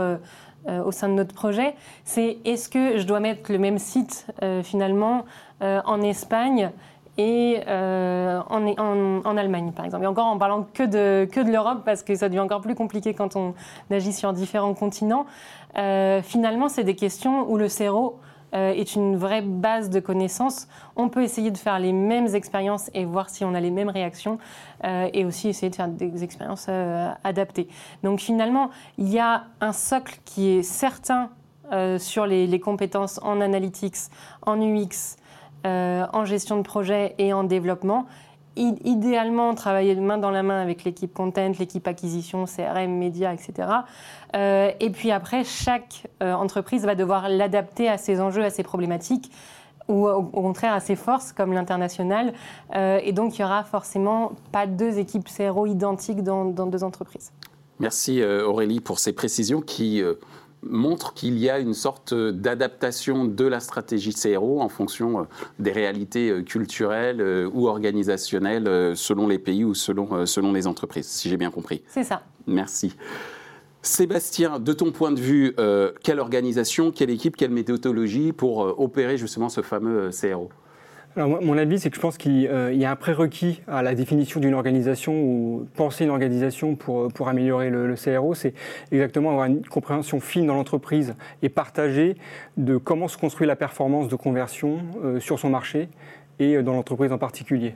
au 0.85 0.91
sein 0.91 1.09
de 1.09 1.15
notre 1.15 1.33
projet, 1.33 1.73
c'est 2.05 2.37
est-ce 2.45 2.69
que 2.69 2.99
je 2.99 3.07
dois 3.07 3.19
mettre 3.19 3.51
le 3.51 3.57
même 3.57 3.79
site 3.79 4.27
finalement 4.61 5.25
en 5.59 6.01
Espagne 6.03 6.69
et 7.17 7.57
en, 7.67 8.67
en, 8.77 9.21
en, 9.25 9.37
Allemagne, 9.37 9.71
par 9.71 9.85
exemple? 9.85 10.03
Et 10.03 10.07
encore 10.07 10.27
en 10.27 10.37
parlant 10.37 10.67
que 10.71 10.83
de, 10.83 11.27
que 11.31 11.39
de 11.39 11.51
l'Europe, 11.51 11.79
parce 11.83 12.03
que 12.03 12.13
ça 12.13 12.29
devient 12.29 12.41
encore 12.41 12.61
plus 12.61 12.75
compliqué 12.75 13.15
quand 13.15 13.35
on 13.35 13.55
agit 13.89 14.13
sur 14.13 14.33
différents 14.33 14.75
continents. 14.75 15.25
Euh, 15.77 16.21
finalement, 16.21 16.69
c'est 16.69 16.83
des 16.83 16.95
questions 16.95 17.49
où 17.49 17.57
le 17.57 17.67
CRO 17.67 18.19
euh, 18.53 18.71
est 18.71 18.95
une 18.95 19.15
vraie 19.15 19.41
base 19.41 19.89
de 19.89 19.99
connaissances. 19.99 20.67
On 20.95 21.09
peut 21.09 21.23
essayer 21.23 21.51
de 21.51 21.57
faire 21.57 21.79
les 21.79 21.93
mêmes 21.93 22.33
expériences 22.35 22.89
et 22.93 23.05
voir 23.05 23.29
si 23.29 23.45
on 23.45 23.53
a 23.53 23.59
les 23.59 23.71
mêmes 23.71 23.89
réactions 23.89 24.37
euh, 24.83 25.09
et 25.13 25.25
aussi 25.25 25.49
essayer 25.49 25.69
de 25.69 25.75
faire 25.75 25.87
des 25.87 26.23
expériences 26.23 26.69
adaptées. 27.23 27.67
Donc 28.03 28.19
finalement, 28.19 28.69
il 28.97 29.09
y 29.09 29.19
a 29.19 29.45
un 29.59 29.73
socle 29.73 30.19
qui 30.25 30.49
est 30.49 30.63
certain 30.63 31.29
sur 31.99 32.25
les, 32.25 32.47
les, 32.47 32.59
compétences 32.59 33.17
en 33.23 33.39
analytics, 33.39 33.95
en 34.41 34.59
UX, 34.61 35.15
en 35.63 36.25
gestion 36.25 36.57
de 36.57 36.63
projet 36.63 37.15
et 37.17 37.31
en 37.31 37.45
développement 37.45 38.07
idéalement 38.55 39.55
travailler 39.55 39.95
main 39.95 40.17
dans 40.17 40.31
la 40.31 40.43
main 40.43 40.61
avec 40.61 40.83
l'équipe 40.83 41.13
content, 41.13 41.51
l'équipe 41.57 41.87
acquisition, 41.87 42.45
CRM, 42.45 42.91
médias, 42.91 43.33
etc. 43.33 43.69
Euh, 44.35 44.71
et 44.79 44.89
puis 44.89 45.11
après, 45.11 45.43
chaque 45.43 46.07
euh, 46.21 46.33
entreprise 46.33 46.85
va 46.85 46.95
devoir 46.95 47.29
l'adapter 47.29 47.87
à 47.87 47.97
ses 47.97 48.19
enjeux, 48.19 48.43
à 48.43 48.49
ses 48.49 48.63
problématiques 48.63 49.31
ou 49.87 50.07
au 50.07 50.23
contraire 50.23 50.73
à 50.73 50.79
ses 50.79 50.95
forces 50.95 51.33
comme 51.33 51.53
l'international. 51.53 52.33
Euh, 52.75 52.99
et 53.03 53.13
donc 53.13 53.37
il 53.37 53.41
n'y 53.41 53.45
aura 53.45 53.63
forcément 53.63 54.33
pas 54.51 54.67
deux 54.67 54.99
équipes 54.99 55.27
CRO 55.27 55.65
identiques 55.65 56.23
dans 56.23 56.45
deux 56.45 56.83
entreprises. 56.83 57.31
Merci 57.79 58.23
Aurélie 58.23 58.79
pour 58.79 58.99
ces 58.99 59.11
précisions 59.11 59.59
qui 59.59 60.03
montre 60.63 61.13
qu'il 61.13 61.37
y 61.37 61.49
a 61.49 61.59
une 61.59 61.73
sorte 61.73 62.13
d'adaptation 62.13 63.25
de 63.25 63.45
la 63.45 63.59
stratégie 63.59 64.13
CRO 64.13 64.61
en 64.61 64.69
fonction 64.69 65.27
des 65.59 65.71
réalités 65.71 66.43
culturelles 66.43 67.49
ou 67.53 67.67
organisationnelles 67.67 68.95
selon 68.95 69.27
les 69.27 69.39
pays 69.39 69.63
ou 69.63 69.73
selon, 69.73 70.25
selon 70.25 70.53
les 70.53 70.67
entreprises, 70.67 71.07
si 71.07 71.29
j'ai 71.29 71.37
bien 71.37 71.51
compris. 71.51 71.81
C'est 71.87 72.03
ça. 72.03 72.23
Merci. 72.47 72.95
Sébastien, 73.83 74.59
de 74.59 74.73
ton 74.73 74.91
point 74.91 75.11
de 75.11 75.19
vue, 75.19 75.53
euh, 75.59 75.91
quelle 76.03 76.19
organisation, 76.19 76.91
quelle 76.91 77.09
équipe, 77.09 77.35
quelle 77.35 77.49
méthodologie 77.49 78.31
pour 78.31 78.63
euh, 78.63 78.75
opérer 78.77 79.17
justement 79.17 79.49
ce 79.49 79.61
fameux 79.61 80.09
euh, 80.09 80.11
CRO 80.11 80.49
alors, 81.17 81.41
mon 81.41 81.57
avis, 81.57 81.77
c'est 81.77 81.89
que 81.89 81.97
je 81.97 82.01
pense 82.01 82.17
qu'il 82.17 82.41
y 82.41 82.85
a 82.85 82.91
un 82.91 82.95
prérequis 82.95 83.61
à 83.67 83.81
la 83.81 83.95
définition 83.95 84.39
d'une 84.39 84.53
organisation 84.53 85.13
ou 85.13 85.67
penser 85.75 86.05
une 86.05 86.09
organisation 86.09 86.75
pour, 86.75 87.11
pour 87.11 87.27
améliorer 87.27 87.69
le, 87.69 87.95
CRO. 87.95 88.33
C'est 88.33 88.53
exactement 88.93 89.31
avoir 89.31 89.47
une 89.47 89.65
compréhension 89.65 90.21
fine 90.21 90.47
dans 90.47 90.55
l'entreprise 90.55 91.15
et 91.41 91.49
partagée 91.49 92.15
de 92.55 92.77
comment 92.77 93.09
se 93.09 93.17
construit 93.17 93.45
la 93.45 93.57
performance 93.57 94.07
de 94.07 94.15
conversion 94.15 94.79
sur 95.19 95.37
son 95.37 95.49
marché 95.49 95.89
et 96.39 96.63
dans 96.63 96.73
l'entreprise 96.73 97.11
en 97.11 97.17
particulier. 97.17 97.75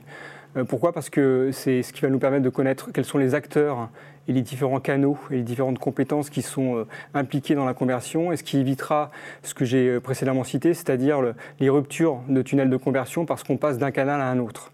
Pourquoi? 0.64 0.92
Parce 0.92 1.10
que 1.10 1.50
c'est 1.52 1.82
ce 1.82 1.92
qui 1.92 2.00
va 2.00 2.08
nous 2.08 2.18
permettre 2.18 2.44
de 2.44 2.50
connaître 2.50 2.90
quels 2.92 3.04
sont 3.04 3.18
les 3.18 3.34
acteurs 3.34 3.90
et 4.28 4.32
les 4.32 4.42
différents 4.42 4.80
canaux 4.80 5.18
et 5.30 5.36
les 5.36 5.42
différentes 5.42 5.78
compétences 5.78 6.30
qui 6.30 6.42
sont 6.42 6.76
euh, 6.76 6.86
impliquées 7.14 7.54
dans 7.54 7.64
la 7.64 7.74
conversion, 7.74 8.32
et 8.32 8.36
ce 8.36 8.42
qui 8.42 8.58
évitera 8.58 9.10
ce 9.42 9.54
que 9.54 9.64
j'ai 9.64 9.88
euh, 9.88 10.00
précédemment 10.00 10.44
cité, 10.44 10.74
c'est-à-dire 10.74 11.20
les 11.60 11.68
ruptures 11.68 12.20
de 12.28 12.42
tunnels 12.42 12.70
de 12.70 12.76
conversion 12.76 13.26
parce 13.26 13.44
qu'on 13.44 13.56
passe 13.56 13.78
d'un 13.78 13.90
canal 13.90 14.20
à 14.20 14.28
un 14.28 14.38
autre. 14.38 14.72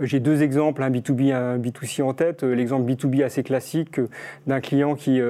J'ai 0.00 0.18
deux 0.18 0.42
exemples, 0.42 0.82
un 0.82 0.90
B2B, 0.90 1.32
un 1.32 1.58
B2C 1.58 2.02
en 2.02 2.14
tête. 2.14 2.42
Euh, 2.42 2.54
l'exemple 2.54 2.90
B2B 2.90 3.22
assez 3.24 3.42
classique 3.42 4.00
d'un 4.46 4.60
client 4.60 4.94
qui, 4.94 5.20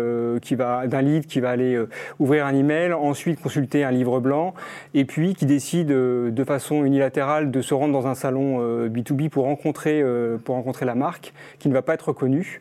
qui 0.42 0.54
va, 0.54 0.86
d'un 0.86 1.02
lead 1.02 1.26
qui 1.26 1.40
va 1.40 1.50
aller 1.50 1.78
ouvrir 2.18 2.46
un 2.46 2.54
email, 2.54 2.92
ensuite 2.92 3.40
consulter 3.40 3.84
un 3.84 3.90
livre 3.90 4.20
blanc, 4.20 4.54
et 4.94 5.04
puis 5.04 5.34
qui 5.34 5.46
décide 5.46 5.88
de 5.88 6.44
façon 6.44 6.84
unilatérale 6.84 7.50
de 7.50 7.60
se 7.60 7.74
rendre 7.74 7.92
dans 7.92 8.06
un 8.06 8.14
salon 8.14 8.88
B2B 8.88 9.28
pour 9.28 9.44
rencontrer, 9.44 10.02
pour 10.44 10.54
rencontrer 10.54 10.86
la 10.86 10.94
marque, 10.94 11.32
qui 11.58 11.68
ne 11.68 11.74
va 11.74 11.82
pas 11.82 11.94
être 11.94 12.08
reconnue 12.08 12.60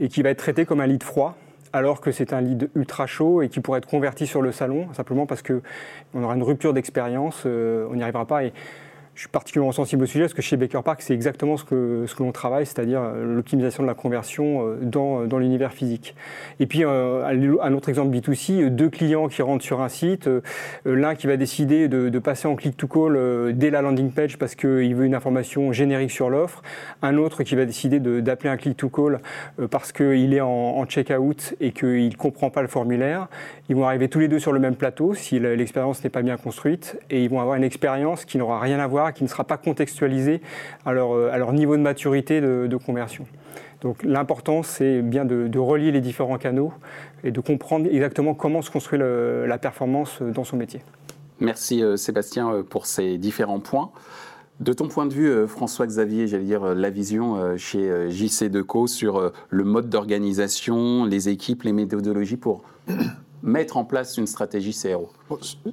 et 0.00 0.08
qui 0.08 0.22
va 0.22 0.30
être 0.30 0.38
traité 0.38 0.64
comme 0.64 0.80
un 0.80 0.86
lead 0.86 1.02
froid 1.02 1.36
alors 1.72 2.00
que 2.00 2.12
c'est 2.12 2.32
un 2.32 2.40
lead 2.40 2.70
ultra 2.74 3.06
chaud 3.06 3.42
et 3.42 3.48
qui 3.48 3.60
pourrait 3.60 3.78
être 3.78 3.88
converti 3.88 4.26
sur 4.26 4.42
le 4.42 4.52
salon, 4.52 4.88
simplement 4.92 5.26
parce 5.26 5.42
qu'on 5.42 6.22
aura 6.22 6.34
une 6.34 6.42
rupture 6.42 6.72
d'expérience, 6.72 7.44
euh, 7.46 7.86
on 7.90 7.94
n'y 7.94 8.02
arrivera 8.02 8.26
pas. 8.26 8.44
Et 8.44 8.52
je 9.14 9.20
suis 9.20 9.28
particulièrement 9.28 9.72
sensible 9.72 10.04
au 10.04 10.06
sujet 10.06 10.24
parce 10.24 10.32
que 10.32 10.40
chez 10.40 10.56
Baker 10.56 10.80
Park, 10.82 11.02
c'est 11.02 11.12
exactement 11.12 11.58
ce 11.58 11.64
que, 11.64 12.04
ce 12.06 12.14
que 12.14 12.22
l'on 12.22 12.32
travaille, 12.32 12.64
c'est-à-dire 12.64 13.02
euh, 13.02 13.34
l'optimisation 13.34 13.82
de 13.82 13.88
la 13.88 13.94
conversion 13.94 14.66
euh, 14.66 14.78
dans, 14.80 15.26
dans 15.26 15.38
l'univers 15.38 15.72
physique. 15.72 16.14
Et 16.60 16.66
puis, 16.66 16.82
euh, 16.84 17.58
un 17.60 17.74
autre 17.74 17.90
exemple 17.90 18.16
B2C, 18.16 18.68
deux 18.70 18.88
clients 18.88 19.28
qui 19.28 19.42
rentrent 19.42 19.64
sur 19.64 19.82
un 19.82 19.88
site, 19.88 20.28
l'un 20.84 21.14
qui 21.14 21.26
va 21.26 21.36
décider 21.36 21.88
de, 21.88 22.08
de 22.08 22.18
passer 22.18 22.48
en 22.48 22.56
click-to-call 22.56 23.52
dès 23.54 23.70
la 23.70 23.82
landing 23.82 24.10
page 24.10 24.38
parce 24.38 24.54
qu'il 24.54 24.94
veut 24.94 25.04
une 25.04 25.14
information 25.14 25.72
générique 25.72 26.10
sur 26.10 26.30
l'offre, 26.30 26.62
un 27.02 27.16
autre 27.16 27.42
qui 27.42 27.54
va 27.54 27.64
décider 27.64 28.00
d'appeler 28.00 28.50
un 28.50 28.56
click-to-call 28.56 29.20
parce 29.70 29.92
qu'il 29.92 30.34
est 30.34 30.40
en, 30.40 30.48
en 30.48 30.84
check-out 30.86 31.54
et 31.60 31.72
qu'il 31.72 32.08
ne 32.08 32.14
comprend 32.14 32.50
pas 32.50 32.62
le 32.62 32.68
formulaire. 32.68 33.28
Ils 33.68 33.76
vont 33.76 33.86
arriver 33.86 34.08
tous 34.08 34.20
les 34.20 34.28
deux 34.28 34.38
sur 34.38 34.52
le 34.52 34.60
même 34.60 34.76
plateau 34.76 35.14
si 35.14 35.38
l'expérience 35.38 36.02
n'est 36.04 36.10
pas 36.10 36.22
bien 36.22 36.36
construite 36.36 36.98
et 37.10 37.22
ils 37.22 37.30
vont 37.30 37.40
avoir 37.40 37.56
une 37.56 37.64
expérience 37.64 38.24
qui 38.24 38.38
n'aura 38.38 38.60
rien 38.60 38.78
à 38.78 38.86
voir 38.86 39.01
qui 39.10 39.24
ne 39.24 39.28
sera 39.28 39.42
pas 39.42 39.56
contextualisé 39.56 40.40
à 40.86 40.92
leur, 40.92 41.16
euh, 41.16 41.32
à 41.32 41.38
leur 41.38 41.52
niveau 41.52 41.76
de 41.76 41.82
maturité 41.82 42.40
de, 42.40 42.76
conversion. 42.76 43.26
Donc 43.80 44.02
l'important, 44.04 44.62
c'est 44.62 45.02
bien 45.02 45.24
de, 45.24 45.58
relier 45.58 45.90
les 45.90 46.00
différents 46.00 46.38
canaux 46.38 46.72
et 47.24 47.32
de 47.32 47.40
comprendre 47.40 47.88
exactement 47.90 48.34
comment 48.34 48.62
se 48.62 48.70
construit 48.70 49.00
la 49.00 49.58
performance 49.58 50.22
dans 50.22 50.44
son 50.44 50.56
métier. 50.56 50.80
Merci 51.40 51.82
euh, 51.82 51.96
Sébastien 51.96 52.52
euh, 52.52 52.62
pour 52.62 52.86
ces 52.86 53.18
différents 53.18 53.60
points. 53.60 53.90
De 54.60 54.72
ton 54.72 54.86
point 54.86 55.06
de 55.06 55.12
vue, 55.14 55.48
François-Xavier, 55.48 56.28
j'allais 56.28 56.44
dire 56.44 56.74
la 56.74 56.90
vision 56.90 57.56
chez 57.56 58.10
JC 58.10 58.44
Deco 58.44 58.86
sur 58.86 59.32
le 59.48 59.64
mode 59.64 59.88
d'organisation, 59.88 61.04
les 61.04 61.28
équipes, 61.28 61.64
les 61.64 61.72
méthodologies 61.72 62.36
pour 62.36 62.62
mettre 63.42 63.76
en 63.76 63.84
place 63.84 64.16
une 64.16 64.26
stratégie 64.26 64.72
CRO 64.72 65.10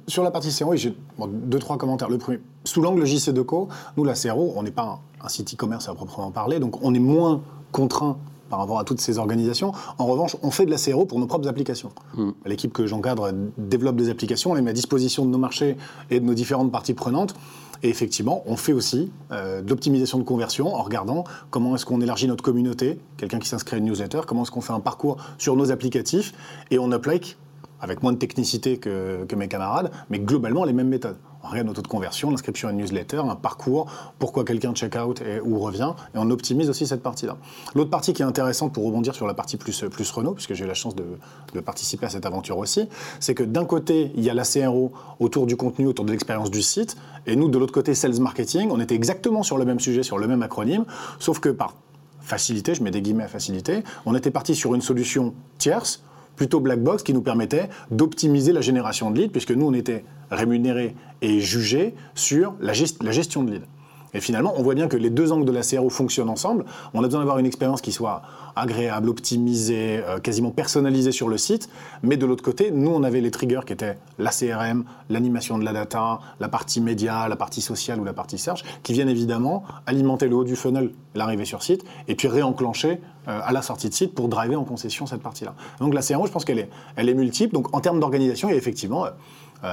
Sur 0.06 0.22
la 0.22 0.30
partie 0.30 0.54
CRO, 0.56 0.74
j'ai 0.76 0.94
deux, 1.28 1.58
trois 1.58 1.78
commentaires. 1.78 2.08
Le 2.08 2.18
premier, 2.18 2.40
sous 2.64 2.82
l'angle 2.82 3.04
JC 3.04 3.30
Deco, 3.30 3.68
nous, 3.96 4.04
la 4.04 4.14
CRO, 4.14 4.52
on 4.56 4.62
n'est 4.62 4.70
pas 4.70 5.00
un, 5.22 5.28
site 5.28 5.54
e-commerce 5.54 5.88
à 5.88 5.94
proprement 5.94 6.30
parler, 6.30 6.58
donc 6.58 6.82
on 6.82 6.94
est 6.94 7.00
moins 7.00 7.42
contraint 7.72 8.16
par 8.48 8.58
rapport 8.58 8.80
à 8.80 8.84
toutes 8.84 9.00
ces 9.00 9.18
organisations. 9.18 9.72
En 9.98 10.06
revanche, 10.06 10.36
on 10.42 10.50
fait 10.50 10.66
de 10.66 10.70
la 10.70 10.76
CRO 10.76 11.06
pour 11.06 11.20
nos 11.20 11.26
propres 11.26 11.46
applications. 11.46 11.92
Hmm. 12.14 12.30
L'équipe 12.44 12.72
que 12.72 12.86
j'encadre 12.86 13.30
développe 13.56 13.96
des 13.96 14.10
applications, 14.10 14.50
on 14.50 14.54
les 14.54 14.62
met 14.62 14.70
à 14.70 14.74
disposition 14.74 15.24
de 15.24 15.30
nos 15.30 15.38
marchés 15.38 15.76
et 16.10 16.18
de 16.18 16.24
nos 16.24 16.34
différentes 16.34 16.72
parties 16.72 16.94
prenantes. 16.94 17.34
Et 17.82 17.88
effectivement, 17.88 18.42
on 18.46 18.56
fait 18.56 18.72
aussi 18.72 19.10
euh, 19.30 19.62
d'optimisation 19.62 20.18
de 20.18 20.24
conversion 20.24 20.74
en 20.74 20.82
regardant 20.82 21.24
comment 21.50 21.74
est-ce 21.74 21.86
qu'on 21.86 22.00
élargit 22.00 22.26
notre 22.26 22.42
communauté, 22.42 22.98
quelqu'un 23.16 23.38
qui 23.38 23.48
s'inscrit 23.48 23.76
à 23.76 23.78
une 23.78 23.86
newsletter, 23.86 24.20
comment 24.26 24.42
est-ce 24.42 24.50
qu'on 24.50 24.60
fait 24.60 24.72
un 24.72 24.80
parcours 24.80 25.16
sur 25.38 25.56
nos 25.56 25.70
applicatifs, 25.70 26.34
et 26.70 26.78
on 26.78 26.92
applique 26.92 27.38
avec 27.80 28.02
moins 28.02 28.12
de 28.12 28.18
technicité 28.18 28.78
que, 28.78 29.26
mes 29.36 29.48
camarades, 29.48 29.90
mais 30.10 30.18
globalement 30.18 30.64
les 30.64 30.72
mêmes 30.72 30.88
méthodes. 30.88 31.16
On 31.42 31.48
regarde 31.48 31.68
notre 31.68 31.80
taux 31.80 31.88
de 31.88 31.88
conversion, 31.88 32.30
l'inscription 32.30 32.68
à 32.68 32.72
une 32.72 32.78
newsletter, 32.78 33.18
un 33.18 33.34
parcours, 33.34 33.90
pourquoi 34.18 34.44
quelqu'un 34.44 34.74
check 34.74 34.94
out 34.96 35.22
et, 35.22 35.40
ou 35.40 35.58
revient, 35.58 35.94
et 36.14 36.18
on 36.18 36.28
optimise 36.30 36.68
aussi 36.68 36.86
cette 36.86 37.02
partie-là. 37.02 37.38
L'autre 37.74 37.88
partie 37.88 38.12
qui 38.12 38.20
est 38.20 38.26
intéressante 38.26 38.74
pour 38.74 38.84
rebondir 38.84 39.14
sur 39.14 39.26
la 39.26 39.32
partie 39.32 39.56
plus, 39.56 39.84
plus 39.90 40.10
Renault, 40.10 40.34
puisque 40.34 40.52
j'ai 40.52 40.64
eu 40.64 40.68
la 40.68 40.74
chance 40.74 40.94
de, 40.94 41.60
participer 41.60 42.06
à 42.06 42.10
cette 42.10 42.26
aventure 42.26 42.58
aussi, 42.58 42.88
c'est 43.20 43.34
que 43.34 43.42
d'un 43.42 43.64
côté, 43.64 44.12
il 44.14 44.24
y 44.24 44.30
a 44.30 44.34
la 44.34 44.44
CRO 44.44 44.92
autour 45.18 45.46
du 45.46 45.56
contenu, 45.56 45.86
autour 45.86 46.04
de 46.04 46.10
l'expérience 46.10 46.50
du 46.50 46.62
site, 46.62 46.96
et 47.26 47.36
nous, 47.36 47.48
de 47.48 47.58
l'autre 47.58 47.72
côté, 47.72 47.94
Sales 47.94 48.20
Marketing, 48.20 48.68
on 48.70 48.80
était 48.80 48.94
exactement 48.94 49.42
sur 49.42 49.56
le 49.56 49.64
même 49.64 49.80
sujet, 49.80 50.02
sur 50.02 50.18
le 50.18 50.26
même 50.26 50.42
acronyme, 50.42 50.84
sauf 51.18 51.40
que 51.40 51.48
par 51.48 51.74
facilité, 52.20 52.74
je 52.74 52.82
mets 52.82 52.90
des 52.90 53.02
guillemets 53.02 53.24
à 53.24 53.28
facilité, 53.28 53.82
on 54.06 54.14
était 54.14 54.30
parti 54.30 54.54
sur 54.54 54.74
une 54.74 54.82
solution 54.82 55.34
tierce, 55.58 56.02
plutôt 56.40 56.60
black 56.60 56.82
box 56.82 57.02
qui 57.02 57.12
nous 57.12 57.20
permettait 57.20 57.68
d'optimiser 57.90 58.54
la 58.54 58.62
génération 58.62 59.10
de 59.10 59.18
leads, 59.18 59.30
puisque 59.30 59.50
nous, 59.50 59.66
on 59.66 59.74
était 59.74 60.06
rémunérés 60.30 60.96
et 61.20 61.38
jugés 61.38 61.94
sur 62.14 62.54
la, 62.62 62.72
gestion 62.72 63.42
de 63.42 63.50
leads. 63.50 63.66
Et 64.14 64.22
finalement, 64.22 64.54
on 64.56 64.62
voit 64.62 64.74
bien 64.74 64.88
que 64.88 64.96
les 64.96 65.10
deux 65.10 65.32
angles 65.32 65.44
de 65.44 65.52
la 65.52 65.60
CRO 65.60 65.90
fonctionnent 65.90 66.30
ensemble. 66.30 66.64
On 66.94 67.00
a 67.00 67.02
besoin 67.02 67.20
d'avoir 67.20 67.38
une 67.40 67.44
expérience 67.44 67.82
qui 67.82 67.92
soit 67.92 68.22
agréable, 68.60 69.08
optimisée, 69.08 70.02
euh, 70.06 70.18
quasiment 70.18 70.50
personnalisée 70.50 71.12
sur 71.12 71.28
le 71.28 71.38
site. 71.38 71.68
Mais 72.02 72.16
de 72.16 72.26
l'autre 72.26 72.44
côté, 72.44 72.70
nous, 72.70 72.90
on 72.90 73.02
avait 73.02 73.20
les 73.20 73.30
triggers 73.30 73.60
qui 73.66 73.72
étaient 73.72 73.98
la 74.18 74.30
CRM, 74.30 74.84
l'animation 75.08 75.58
de 75.58 75.64
la 75.64 75.72
data, 75.72 76.20
la 76.38 76.48
partie 76.48 76.80
média, 76.80 77.26
la 77.28 77.36
partie 77.36 77.62
sociale 77.62 78.00
ou 78.00 78.04
la 78.04 78.12
partie 78.12 78.38
search, 78.38 78.62
qui 78.82 78.92
viennent 78.92 79.08
évidemment 79.08 79.64
alimenter 79.86 80.28
le 80.28 80.36
haut 80.36 80.44
du 80.44 80.56
funnel, 80.56 80.92
l'arrivée 81.14 81.44
sur 81.44 81.62
site, 81.62 81.84
et 82.06 82.14
puis 82.14 82.28
réenclencher 82.28 83.00
euh, 83.28 83.40
à 83.42 83.52
la 83.52 83.62
sortie 83.62 83.88
de 83.88 83.94
site 83.94 84.14
pour 84.14 84.28
driver 84.28 84.56
en 84.56 84.64
concession 84.64 85.06
cette 85.06 85.22
partie-là. 85.22 85.54
Donc 85.80 85.94
la 85.94 86.02
CRO, 86.02 86.26
je 86.26 86.32
pense 86.32 86.44
qu'elle 86.44 86.58
est, 86.58 86.70
elle 86.96 87.08
est 87.08 87.14
multiple. 87.14 87.54
Donc 87.54 87.74
en 87.74 87.80
termes 87.80 88.00
d'organisation, 88.00 88.48
il 88.48 88.52
y 88.52 88.54
a 88.54 88.58
effectivement... 88.58 89.06
Euh, 89.06 89.10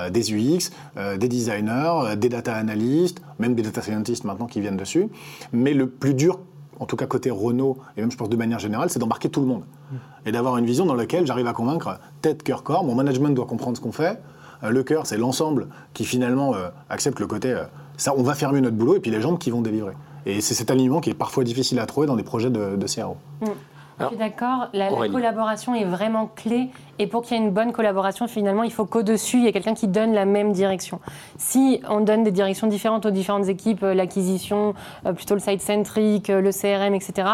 des 0.10 0.34
UX, 0.34 0.72
des 1.17 1.29
designers, 1.29 2.17
des 2.17 2.27
data 2.27 2.53
analysts, 2.53 3.22
même 3.39 3.56
des 3.56 3.62
data 3.62 3.82
scientists 3.82 4.25
maintenant 4.25 4.46
qui 4.46 4.60
viennent 4.60 4.75
dessus. 4.75 5.08
Mais 5.53 5.74
le 5.74 5.88
plus 5.88 6.13
dur, 6.13 6.41
en 6.80 6.86
tout 6.86 6.96
cas 6.96 7.06
côté 7.06 7.32
Renault, 7.32 7.78
et 7.96 8.02
même 8.02 8.12
je 8.12 8.18
pense 8.18 8.30
de 8.30 8.36
manière 8.36 8.60
générale, 8.60 8.90
c'est 8.90 9.00
d'embarquer 9.00 9.30
tout 9.30 9.42
le 9.42 9.48
monde. 9.48 9.64
Et 10.26 10.32
d'avoir 10.32 10.58
une 10.58 10.66
vision 10.66 10.86
dans 10.86 10.96
laquelle 10.96 11.26
j'arrive 11.26 11.48
à 11.48 11.54
convaincre 11.54 12.00
tête, 12.22 12.44
cœur, 12.44 12.64
corps. 12.64 12.84
Mon 12.84 12.96
management 12.96 13.30
doit 13.30 13.46
comprendre 13.46 13.78
ce 13.78 13.82
qu'on 13.82 13.92
fait. 13.92 14.20
le 14.62 14.84
cœur, 14.84 15.06
c'est 15.06 15.18
l'ensemble 15.18 15.68
qui 15.94 16.04
finalement 16.04 16.54
accepte 16.90 17.20
le 17.20 17.28
côté 17.28 17.56
ça, 17.98 18.14
on 18.16 18.22
va 18.22 18.36
faire 18.36 18.54
mieux 18.54 18.62
notre 18.62 18.78
boulot, 18.78 18.96
et 18.96 19.00
puis 19.00 19.12
les 19.12 19.22
jambes 19.22 19.40
qui 19.40 19.50
vont 19.50 19.62
délivrer. 19.62 19.94
Et 20.26 20.40
c'est 20.40 20.54
cet 20.54 20.72
alignement 20.72 21.02
qui 21.02 21.10
est 21.10 21.16
parfois 21.16 21.44
difficile 21.44 21.80
à 21.80 21.86
trouver 21.86 22.08
dans 22.08 22.16
des 22.16 22.24
projets 22.24 22.50
de, 22.50 22.76
de 22.76 22.86
CRO. 22.88 23.18
Mm. 23.42 23.46
je 24.00 24.06
suis 24.06 24.18
d'accord, 24.18 24.68
la, 24.74 24.90
collaboration 25.10 25.74
est 25.74 25.86
vraiment 25.86 26.28
clé 26.36 26.70
et 27.00 27.08
pour 27.08 27.22
qu'il 27.22 27.38
y 27.38 27.39
ait 27.39 27.44
une 27.44 27.51
bonne 27.51 27.72
collaboration, 27.72 28.27
finalement, 28.27 28.63
il 28.63 28.72
faut 28.72 28.86
qu'au-dessus, 28.86 29.38
il 29.38 29.44
y 29.44 29.48
ait 29.48 29.51
quelqu'un 29.51 29.75
qui 29.75 29.88
donne 29.88 30.13
la 30.13 30.25
même 30.25 30.51
direction. 30.51 31.00
Si 31.38 31.82
on 31.89 32.01
donne 32.01 32.24
des 32.24 32.32
directions 32.32 32.68
différentes 32.68 33.06
aux 33.06 33.12
différentes 33.12 33.48
équipes, 33.48 33.84
euh, 33.84 33.94
l'acquisition, 33.94 34.74
euh, 35.06 35.13
plutôt 35.13 35.36
le 35.36 35.39
site-centric, 35.39 36.30
euh, 36.30 36.42
le 36.42 36.51
CRM, 36.51 36.94
etc., 36.96 37.30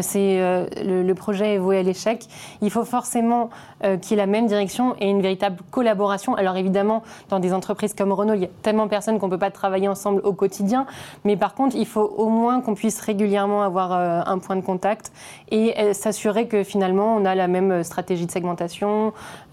c'est 0.00 0.38
le, 0.84 1.12
projet 1.14 1.54
est 1.54 1.58
voué 1.58 1.78
à 1.78 1.82
l'échec. 1.82 2.26
Il 2.60 2.70
faut 2.70 2.84
forcément 2.84 3.48
qu'il 3.80 4.10
y 4.10 4.14
ait 4.14 4.16
la 4.16 4.26
même 4.26 4.46
direction 4.46 4.94
et 5.00 5.08
une 5.08 5.22
véritable 5.22 5.56
collaboration. 5.70 6.34
Alors 6.34 6.56
évidemment, 6.56 7.02
dans 7.30 7.40
des 7.40 7.54
entreprises 7.54 7.94
comme 7.94 8.12
Renault, 8.12 8.34
il 8.34 8.42
y 8.42 8.44
a 8.44 8.50
tellement 8.62 8.84
de 8.84 8.90
personnes 8.90 9.18
qu'on 9.18 9.26
ne 9.26 9.32
peut 9.32 9.38
pas 9.38 9.50
travailler 9.50 9.88
ensemble 9.88 10.20
au 10.24 10.34
quotidien. 10.34 10.86
Mais 11.24 11.36
par 11.36 11.54
contre, 11.54 11.74
il 11.74 11.86
faut 11.86 12.02
au 12.02 12.28
moins 12.28 12.60
qu'on 12.60 12.74
puisse 12.74 13.00
régulièrement 13.00 13.62
avoir 13.62 13.92
un 13.92 14.38
point 14.38 14.56
de 14.56 14.60
contact 14.60 15.10
et 15.50 15.74
s'assurer 15.94 16.46
que 16.46 16.62
finalement, 16.62 17.16
on 17.16 17.24
a 17.24 17.34
la 17.34 17.48
même 17.48 17.82
stratégie 17.82 18.26
de 18.26 18.30
segmentation 18.30 18.97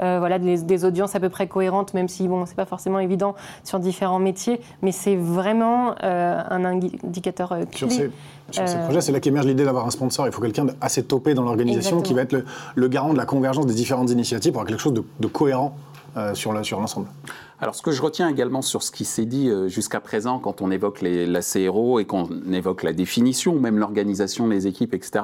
euh, 0.01 0.17
voilà, 0.19 0.39
des, 0.39 0.85
audiences 0.85 1.15
à 1.15 1.19
peu 1.19 1.29
près 1.29 1.47
cohérentes, 1.47 1.93
même 1.93 2.07
si 2.07 2.27
bon, 2.27 2.45
c'est 2.45 2.55
pas 2.55 2.65
forcément 2.65 2.99
évident 2.99 3.35
sur 3.63 3.79
différents 3.79 4.19
métiers, 4.19 4.59
mais 4.81 4.91
c'est 4.91 5.15
vraiment 5.15 5.95
euh, 6.03 6.41
un 6.49 6.65
indicateur 6.65 7.51
euh, 7.51 7.63
clé. 7.65 8.11
Sur 8.51 8.67
ces, 8.67 8.77
projets, 8.77 9.01
c'est 9.01 9.11
là 9.11 9.19
qu'émerge 9.19 9.47
l'idée 9.47 9.65
d'avoir 9.65 9.87
un 9.87 9.89
sponsor. 9.89 10.27
Il 10.27 10.31
faut 10.31 10.41
quelqu'un 10.41 10.67
assez 10.79 11.03
topé 11.03 11.33
dans 11.33 11.43
l'organisation 11.43 12.01
qui 12.01 12.13
va 12.13 12.21
être 12.21 12.43
le, 12.75 12.87
garant 12.87 13.11
de 13.11 13.17
la 13.17 13.25
convergence 13.25 13.65
des 13.65 13.73
différentes 13.73 14.11
initiatives 14.11 14.51
pour 14.51 14.61
avoir 14.61 14.69
quelque 14.69 14.81
chose 14.81 14.93
de, 14.93 15.27
cohérent 15.27 15.75
sur 16.33 16.53
l'ensemble. 16.53 17.07
Alors, 17.61 17.73
ce 17.73 17.81
que 17.81 17.91
je 17.91 18.01
retiens 18.01 18.27
également 18.27 18.61
sur 18.61 18.83
ce 18.83 18.91
qui 18.91 19.05
s'est 19.05 19.25
dit 19.25 19.49
euh, 19.49 19.69
jusqu'à 19.69 20.01
présent, 20.01 20.39
quand 20.39 20.61
on 20.61 20.71
évoque 20.71 21.01
la 21.01 21.39
CRO 21.41 21.99
et 21.99 22.05
qu'on 22.05 22.27
évoque 22.51 22.83
la 22.83 22.91
définition, 22.91 23.57
même 23.57 23.79
l'organisation 23.79 24.49
des 24.49 24.67
équipes, 24.67 24.93
etc., 24.93 25.23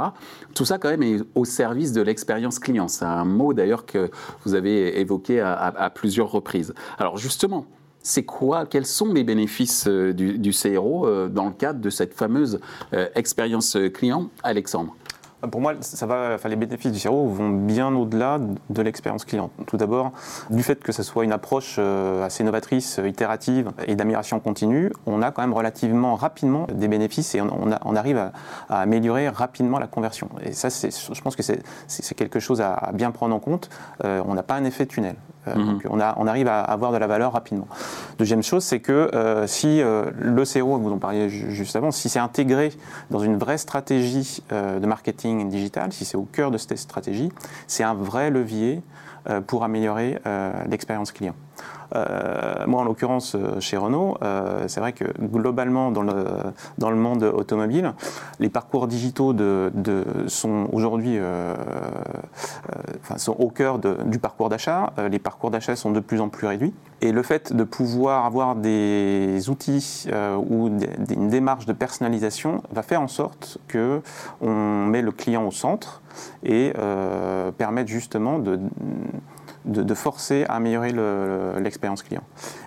tout 0.56 0.64
ça, 0.64 0.78
quand 0.78 0.90
même, 0.90 1.04
est 1.04 1.18
au 1.36 1.44
service 1.44 1.92
de 1.92 2.02
l'expérience 2.02 2.58
client. 2.58 2.88
C'est 2.88 3.04
un 3.04 3.26
mot, 3.26 3.54
d'ailleurs, 3.54 3.86
que 3.86 4.10
vous 4.46 4.56
avez 4.56 5.02
évoqué 5.02 5.42
à, 5.42 5.92
plusieurs 5.94 6.32
reprises. 6.32 6.74
Alors, 6.98 7.18
justement, 7.18 7.66
c'est 8.02 8.24
quoi, 8.24 8.66
quels 8.66 8.86
sont 8.86 9.14
les 9.14 9.26
bénéfices 9.26 9.88
euh, 9.88 10.14
du, 10.14 10.40
du 10.40 10.52
CRO 10.52 11.06
euh, 11.06 11.28
dans 11.28 11.48
le 11.48 11.52
cadre 11.52 11.82
de 11.82 11.90
cette 11.90 12.14
fameuse 12.14 12.60
expérience 13.14 13.78
client 13.94 14.30
Alexandre? 14.42 14.96
Pour 15.50 15.62
moi, 15.62 15.74
ça 15.82 16.06
va, 16.06 16.38
les 16.46 16.56
bénéfices 16.56 16.92
du 16.92 17.00
CRO 17.00 17.28
vont 17.28 17.50
bien 17.50 17.94
au-delà 17.96 18.40
de 18.70 18.82
l'expérience 18.82 19.26
client. 19.26 19.50
Tout 19.66 19.78
d'abord, 19.78 20.12
du 20.50 20.62
fait 20.62 20.84
que 20.84 20.92
ce 20.92 21.04
soit 21.04 21.24
une 21.24 21.32
approche 21.32 21.78
euh, 21.80 22.24
assez 22.24 22.44
novatrice, 22.44 23.00
itérative 23.04 23.72
et 23.88 23.96
d'amélioration 23.96 24.40
continue, 24.40 24.92
on 25.06 25.22
a 25.22 25.32
quand 25.32 25.42
même 25.42 25.54
relativement 25.54 26.16
rapidement 26.16 26.68
des 26.72 26.88
bénéfices 26.88 27.34
et 27.36 27.42
on, 27.42 27.96
arrive 27.96 28.18
à, 28.18 28.32
améliorer 28.70 29.30
rapidement 29.30 29.80
la 29.80 29.88
conversion. 29.88 30.30
Et 30.44 30.54
ça, 30.54 30.70
je 30.70 31.22
pense 31.22 31.36
que 31.36 31.44
c'est 31.44 32.16
quelque 32.16 32.40
chose 32.40 32.62
à, 32.62 32.92
bien 32.94 33.12
prendre 33.12 33.36
en 33.36 33.40
compte. 33.40 33.70
Euh, 34.04 34.22
on 34.26 34.34
n'a 34.34 34.44
pas 34.44 34.56
un 34.56 34.64
effet 34.64 34.86
tunnel. 34.86 35.16
Euh, 35.48 35.56
mhm. 35.56 35.66
Donc 35.66 35.88
on, 35.90 36.00
a, 36.00 36.16
on, 36.18 36.28
arrive 36.28 36.48
à 36.48 36.62
avoir 36.62 36.92
de 36.92 36.98
la 36.98 37.08
valeur 37.08 37.34
rapidement. 37.34 37.68
Deuxième 38.20 38.44
chose, 38.44 38.64
c'est 38.64 38.80
que 38.80 39.10
si 39.48 39.82
le 39.82 40.44
CRO, 40.46 40.78
vous 40.78 40.92
en 40.92 40.98
parliez 40.98 41.30
juste 41.30 41.76
avant, 41.76 41.92
si 41.92 42.10
c'est 42.10 42.20
intégré 42.20 42.72
dans 43.10 43.20
une 43.20 43.38
vraie 43.38 43.58
stratégie 43.58 44.44
de 44.52 44.86
marketing, 44.86 45.50
digital, 45.50 45.92
si 45.92 46.06
c'est 46.06 46.18
au 46.18 46.28
cœur 46.32 46.52
de 46.52 46.58
cette 46.58 46.78
stratégie, 46.78 47.32
c'est 47.68 47.84
un 47.84 47.96
vrai 47.96 48.30
levier 48.30 48.82
euh, 49.30 49.40
pour 49.40 49.64
améliorer 49.64 50.18
euh, 50.26 50.52
l'expérience 50.68 51.12
client. 51.12 51.36
Euh, 51.94 52.66
moi, 52.68 52.82
en 52.82 52.84
l'occurrence, 52.86 53.36
chez 53.60 53.78
Renault, 53.78 54.18
c'est 54.68 54.80
vrai 54.80 54.94
que 54.94 55.06
globalement, 55.20 55.92
dans 55.92 56.04
le, 56.04 56.26
dans 56.78 56.90
le 56.90 56.96
monde 56.96 57.24
automobile, 57.24 57.94
les 58.40 58.50
parcours 58.50 58.88
digitaux 58.88 59.36
sont 60.28 60.70
aujourd'hui 60.72 61.20
sont 63.18 63.36
au 63.38 63.50
cœur 63.50 63.80
du 63.80 64.20
parcours 64.20 64.50
d'achat. 64.50 64.94
les 65.10 65.20
parcours 65.20 65.52
d'achat 65.52 65.76
sont 65.76 65.92
de 65.92 66.00
plus 66.00 66.22
en 66.22 66.30
plus 66.30 66.48
réduits. 66.48 66.74
Et 67.02 67.12
le 67.12 67.24
fait 67.24 67.54
de 67.54 67.64
pouvoir 67.64 68.26
avoir 68.26 68.56
des 68.56 69.50
outils 69.50 70.08
ou 70.48 70.70
une 71.10 71.30
démarche 71.30 71.66
de 71.66 71.74
personnalisation 71.74 72.64
va 72.72 72.84
faire 72.84 73.02
en 73.02 73.08
sorte 73.08 73.58
que 73.68 74.02
on 74.40 74.86
met 74.86 75.02
le 75.02 75.12
client 75.12 75.46
au 75.46 75.52
centre 75.52 76.02
et 76.44 76.74
euh, 76.78 77.52
permettre 77.52 77.90
justement 77.90 78.40
de, 78.40 78.60
forcer 79.94 80.46
à 80.48 80.56
améliorer 80.56 80.94
l'expérience 81.60 82.04
client. 82.04 82.24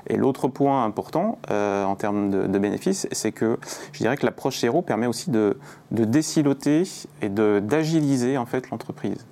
Et 0.06 0.16
l'autre 0.16 0.48
point 0.48 0.84
important 0.84 1.38
euh, 1.50 1.84
en 1.84 1.96
termes 1.96 2.30
de, 2.30 2.58
bénéfices, 2.58 3.06
c'est 3.12 3.32
que 3.32 3.58
je 3.92 3.98
dirais 3.98 4.16
que 4.16 4.26
l'approche 4.26 4.60
CRO 4.60 4.82
permet 4.82 5.06
aussi 5.06 5.30
de, 5.30 5.58
de 5.90 6.04
déciloter 6.04 6.84
et 7.22 7.28
d'agiliser 7.28 8.38
en 8.38 8.46
fait 8.46 8.70
l'entreprise. 8.70 9.26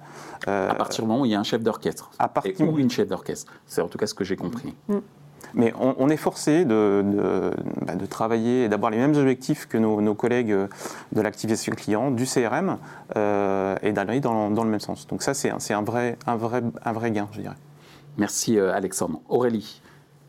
Euh, 0.49 0.71
à 0.71 0.75
partir 0.75 1.05
du 1.05 1.09
moment 1.09 1.23
où 1.23 1.25
il 1.25 1.31
y 1.31 1.35
a 1.35 1.41
un 1.41 1.45
chef 1.45 1.63
d'orchestre, 1.63 2.11
ou 2.61 2.79
une 2.79 2.91
chef 2.91 3.09
d'orchestre, 3.09 3.53
c'est 3.67 3.81
en 3.81 3.89
tout 3.89 3.99
cas 3.99 4.07
ce 4.07 4.15
que 4.15 4.25
j'ai 4.25 4.37
compris. 4.37 4.75
Mm. 4.89 4.99
Mais 5.55 5.73
on, 5.79 6.09
est 6.09 6.17
forcé 6.17 6.65
de, 6.65 7.05
bah, 7.83 7.95
de, 7.95 8.07
travailler 8.07 8.65
et 8.65 8.69
d'avoir 8.69 8.91
les 8.91 8.97
mêmes 8.97 9.17
objectifs 9.17 9.67
que 9.67 9.77
nos, 9.77 10.15
collègues 10.15 10.55
de 11.13 11.21
l'activation 11.21 11.73
client, 11.75 12.11
du 12.11 12.25
CRM, 12.25 12.79
euh, 13.17 13.77
et 13.83 13.93
d'aller 13.93 14.21
dans, 14.21 14.51
dans, 14.51 14.65
le 14.65 14.71
même 14.71 14.81
sens. 14.81 15.07
Donc 15.07 15.23
ça, 15.23 15.35
c'est 15.35 15.51
un, 15.51 15.59
un, 15.71 15.83
vrai, 15.83 16.17
un, 16.27 16.37
vrai, 16.37 16.63
un 16.85 16.93
vrai 16.93 17.11
gain, 17.11 17.29
je 17.33 17.41
dirais. 17.41 17.57
Merci 18.19 18.59
euh, 18.59 18.75
Alexandre. 18.75 19.21
Aurélie 19.29 19.81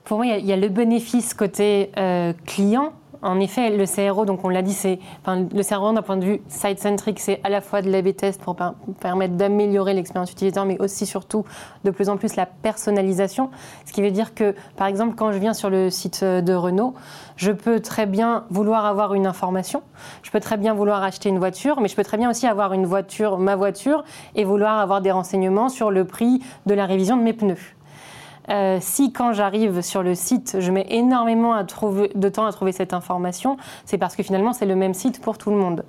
Pour 0.03 0.17
moi, 0.17 0.25
il 0.25 0.45
y, 0.45 0.53
a 0.53 0.57
le 0.57 0.69
bénéfice 0.69 1.33
côté 1.33 1.91
euh, 1.97 2.33
client, 2.45 2.93
en 3.23 3.39
effet, 3.39 3.69
le 3.69 3.85
CRO, 3.85 4.25
donc 4.25 4.43
on 4.43 4.49
l'a 4.49 4.61
dit, 4.61 4.73
c'est 4.73 4.99
enfin, 5.21 5.47
le 5.53 5.63
CRO 5.63 5.93
d'un 5.93 6.01
point 6.01 6.17
de 6.17 6.25
vue 6.25 6.41
site-centric, 6.47 7.19
c'est 7.19 7.39
à 7.43 7.49
la 7.49 7.61
fois 7.61 7.81
de 7.81 7.89
l'AB 7.89 8.15
test 8.15 8.41
pour 8.41 8.55
permettre 8.99 9.35
d'améliorer 9.35 9.93
l'expérience 9.93 10.31
utilisateur, 10.31 10.65
mais 10.65 10.79
aussi 10.79 11.05
surtout 11.05 11.45
de 11.83 11.91
plus 11.91 12.09
en 12.09 12.17
plus 12.17 12.35
la 12.35 12.45
personnalisation. 12.45 13.49
Ce 13.85 13.93
qui 13.93 14.01
veut 14.01 14.11
dire 14.11 14.33
que, 14.33 14.53
par 14.75 14.87
exemple, 14.87 15.15
quand 15.15 15.31
je 15.31 15.37
viens 15.37 15.53
sur 15.53 15.69
le 15.69 15.89
site 15.89 16.23
de 16.23 16.53
Renault, 16.53 16.93
je 17.37 17.51
peux 17.51 17.79
très 17.79 18.05
bien 18.05 18.45
vouloir 18.49 18.85
avoir 18.85 19.13
une 19.13 19.25
information, 19.25 19.81
je 20.21 20.29
peux 20.29 20.39
très 20.39 20.57
bien 20.57 20.73
vouloir 20.73 21.01
acheter 21.01 21.29
une 21.29 21.39
voiture, 21.39 21.79
mais 21.79 21.87
je 21.87 21.95
peux 21.95 22.03
très 22.03 22.17
bien 22.17 22.29
aussi 22.29 22.45
avoir 22.45 22.73
une 22.73 22.85
voiture, 22.85 23.37
ma 23.37 23.55
voiture, 23.55 24.03
et 24.35 24.43
vouloir 24.43 24.79
avoir 24.79 25.01
des 25.01 25.11
renseignements 25.11 25.69
sur 25.69 25.91
le 25.91 26.05
prix 26.05 26.41
de 26.65 26.73
la 26.73 26.85
révision 26.85 27.17
de 27.17 27.23
mes 27.23 27.33
pneus. 27.33 27.75
Euh, 28.49 28.77
si 28.81 29.13
quand 29.13 29.33
j'arrive 29.33 29.81
sur 29.81 30.03
le 30.03 30.15
site, 30.15 30.57
je 30.59 30.71
mets 30.71 30.85
énormément 30.89 31.55
de 31.61 32.29
temps 32.29 32.45
à 32.45 32.51
trouver 32.51 32.71
cette 32.71 32.93
information, 32.93 33.57
c'est 33.85 33.97
parce 33.97 34.15
que 34.15 34.23
finalement 34.23 34.53
c'est 34.53 34.65
le 34.65 34.75
même 34.75 34.93
site 34.93 35.21
pour 35.21 35.37
tout 35.37 35.49
le 35.49 35.57
monde 35.57 35.83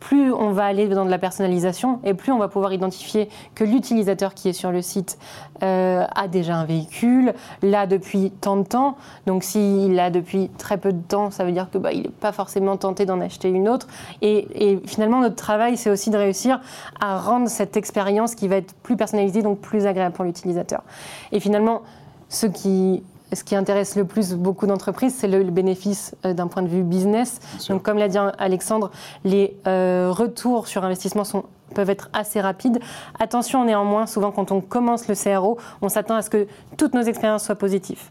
plus 0.00 0.32
on 0.32 0.50
va 0.50 0.64
aller 0.64 0.88
dans 0.88 1.04
de 1.04 1.10
la 1.10 1.18
personnalisation 1.18 2.00
et 2.04 2.14
plus 2.14 2.32
on 2.32 2.38
va 2.38 2.48
pouvoir 2.48 2.72
identifier 2.72 3.28
que 3.54 3.64
l'utilisateur 3.64 4.34
qui 4.34 4.48
est 4.48 4.52
sur 4.54 4.72
le 4.72 4.82
site 4.82 5.18
euh, 5.62 6.04
a 6.14 6.26
déjà 6.26 6.56
un 6.56 6.64
véhicule, 6.64 7.34
l'a 7.62 7.86
depuis 7.86 8.32
tant 8.40 8.56
de 8.56 8.64
temps. 8.66 8.96
Donc 9.26 9.44
s'il 9.44 9.94
l'a 9.94 10.10
depuis 10.10 10.50
très 10.58 10.78
peu 10.78 10.92
de 10.92 11.02
temps, 11.02 11.30
ça 11.30 11.44
veut 11.44 11.52
dire 11.52 11.70
que 11.70 11.78
bah, 11.78 11.92
n'est 11.92 12.08
pas 12.08 12.32
forcément 12.32 12.76
tenté 12.76 13.04
d'en 13.04 13.20
acheter 13.20 13.50
une 13.50 13.68
autre. 13.68 13.86
Et, 14.22 14.72
et 14.72 14.80
finalement, 14.86 15.20
notre 15.20 15.36
travail, 15.36 15.76
c'est 15.76 15.90
aussi 15.90 16.10
de 16.10 16.16
réussir 16.16 16.60
à 16.98 17.18
rendre 17.18 17.48
cette 17.48 17.76
expérience 17.76 18.34
qui 18.34 18.48
va 18.48 18.56
être 18.56 18.74
plus 18.82 18.96
personnalisée, 18.96 19.42
donc 19.42 19.60
plus 19.60 19.86
agréable 19.86 20.14
pour 20.14 20.24
l'utilisateur. 20.24 20.82
Et 21.30 21.40
finalement, 21.40 21.82
ce 22.28 22.46
qui 22.46 23.02
ce 23.32 23.44
qui 23.44 23.56
intéresse 23.56 23.96
le 23.96 24.04
plus 24.04 24.34
beaucoup 24.34 24.66
d'entreprises, 24.66 25.14
c'est 25.14 25.28
le, 25.28 25.42
bénéfice 25.44 26.14
euh, 26.24 26.32
d'un 26.32 26.46
point 26.46 26.62
de 26.62 26.68
vue 26.68 26.82
business. 26.82 27.40
Donc, 27.68 27.82
comme 27.82 27.98
l'a 27.98 28.08
dit 28.08 28.18
Alexandre, 28.38 28.90
les 29.24 29.56
euh, 29.66 30.10
retours 30.10 30.66
sur 30.66 30.84
investissement 30.84 31.24
sont 31.24 31.44
peuvent 31.74 31.90
être 31.90 32.10
assez 32.12 32.40
rapides. 32.40 32.80
Attention 33.20 33.64
néanmoins, 33.64 34.06
souvent 34.06 34.32
quand 34.32 34.50
on 34.50 34.60
commence 34.60 35.06
le 35.06 35.14
CRO, 35.14 35.56
on 35.82 35.88
s'attend 35.88 36.16
à 36.16 36.22
ce 36.22 36.28
que 36.30 36.48
toutes 36.76 36.94
nos 36.94 37.02
expériences 37.02 37.44
soient 37.44 37.54
positives. 37.54 38.10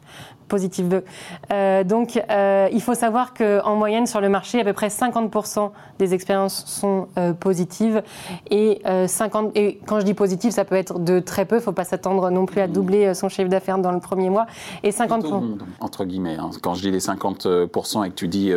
Positive 0.50 1.04
euh, 1.52 1.84
donc, 1.84 2.22
euh, 2.30 2.68
il 2.72 2.82
faut 2.82 2.94
savoir 2.94 3.34
qu'en 3.34 3.76
moyenne, 3.76 4.08
sur 4.08 4.22
le 4.22 4.30
marché, 4.30 4.60
à 4.60 4.64
peu 4.64 4.74
près 4.74 4.88
50% 4.88 5.72
des 5.98 6.14
expériences 6.14 6.64
sont 6.66 7.08
euh, 7.18 7.34
positives. 7.34 8.02
Et, 8.50 8.82
50, 9.08 9.52
et 9.56 9.80
quand 9.86 10.00
je 10.00 10.06
dis 10.06 10.14
positive, 10.14 10.52
ça 10.52 10.66
peut 10.66 10.76
être 10.76 11.00
de 11.00 11.20
très 11.20 11.46
peu. 11.46 11.56
Il 11.56 11.60
ne 11.60 11.64
faut 11.64 11.72
pas 11.72 11.84
s'attendre 11.84 12.30
non 12.30 12.46
plus 12.46 12.62
à 12.62 12.68
doubler 12.68 13.14
son 13.14 13.30
chiffre 13.30 13.50
d'affaires 13.50 13.78
dans 13.78 13.92
le 13.92 14.00
premier 14.00 14.30
mois. 14.30 14.46
Et 14.84 14.92
50%. 14.92 15.58
entre 15.80 16.06
guillemets. 16.06 16.38
Hein. 16.38 16.50
Quand 16.62 16.74
je 16.74 16.82
dis 16.82 16.92
les 16.92 17.00
50% 17.00 18.06
et 18.06 18.10
que 18.10 18.16
tu 18.16 18.28
dis 18.28 18.52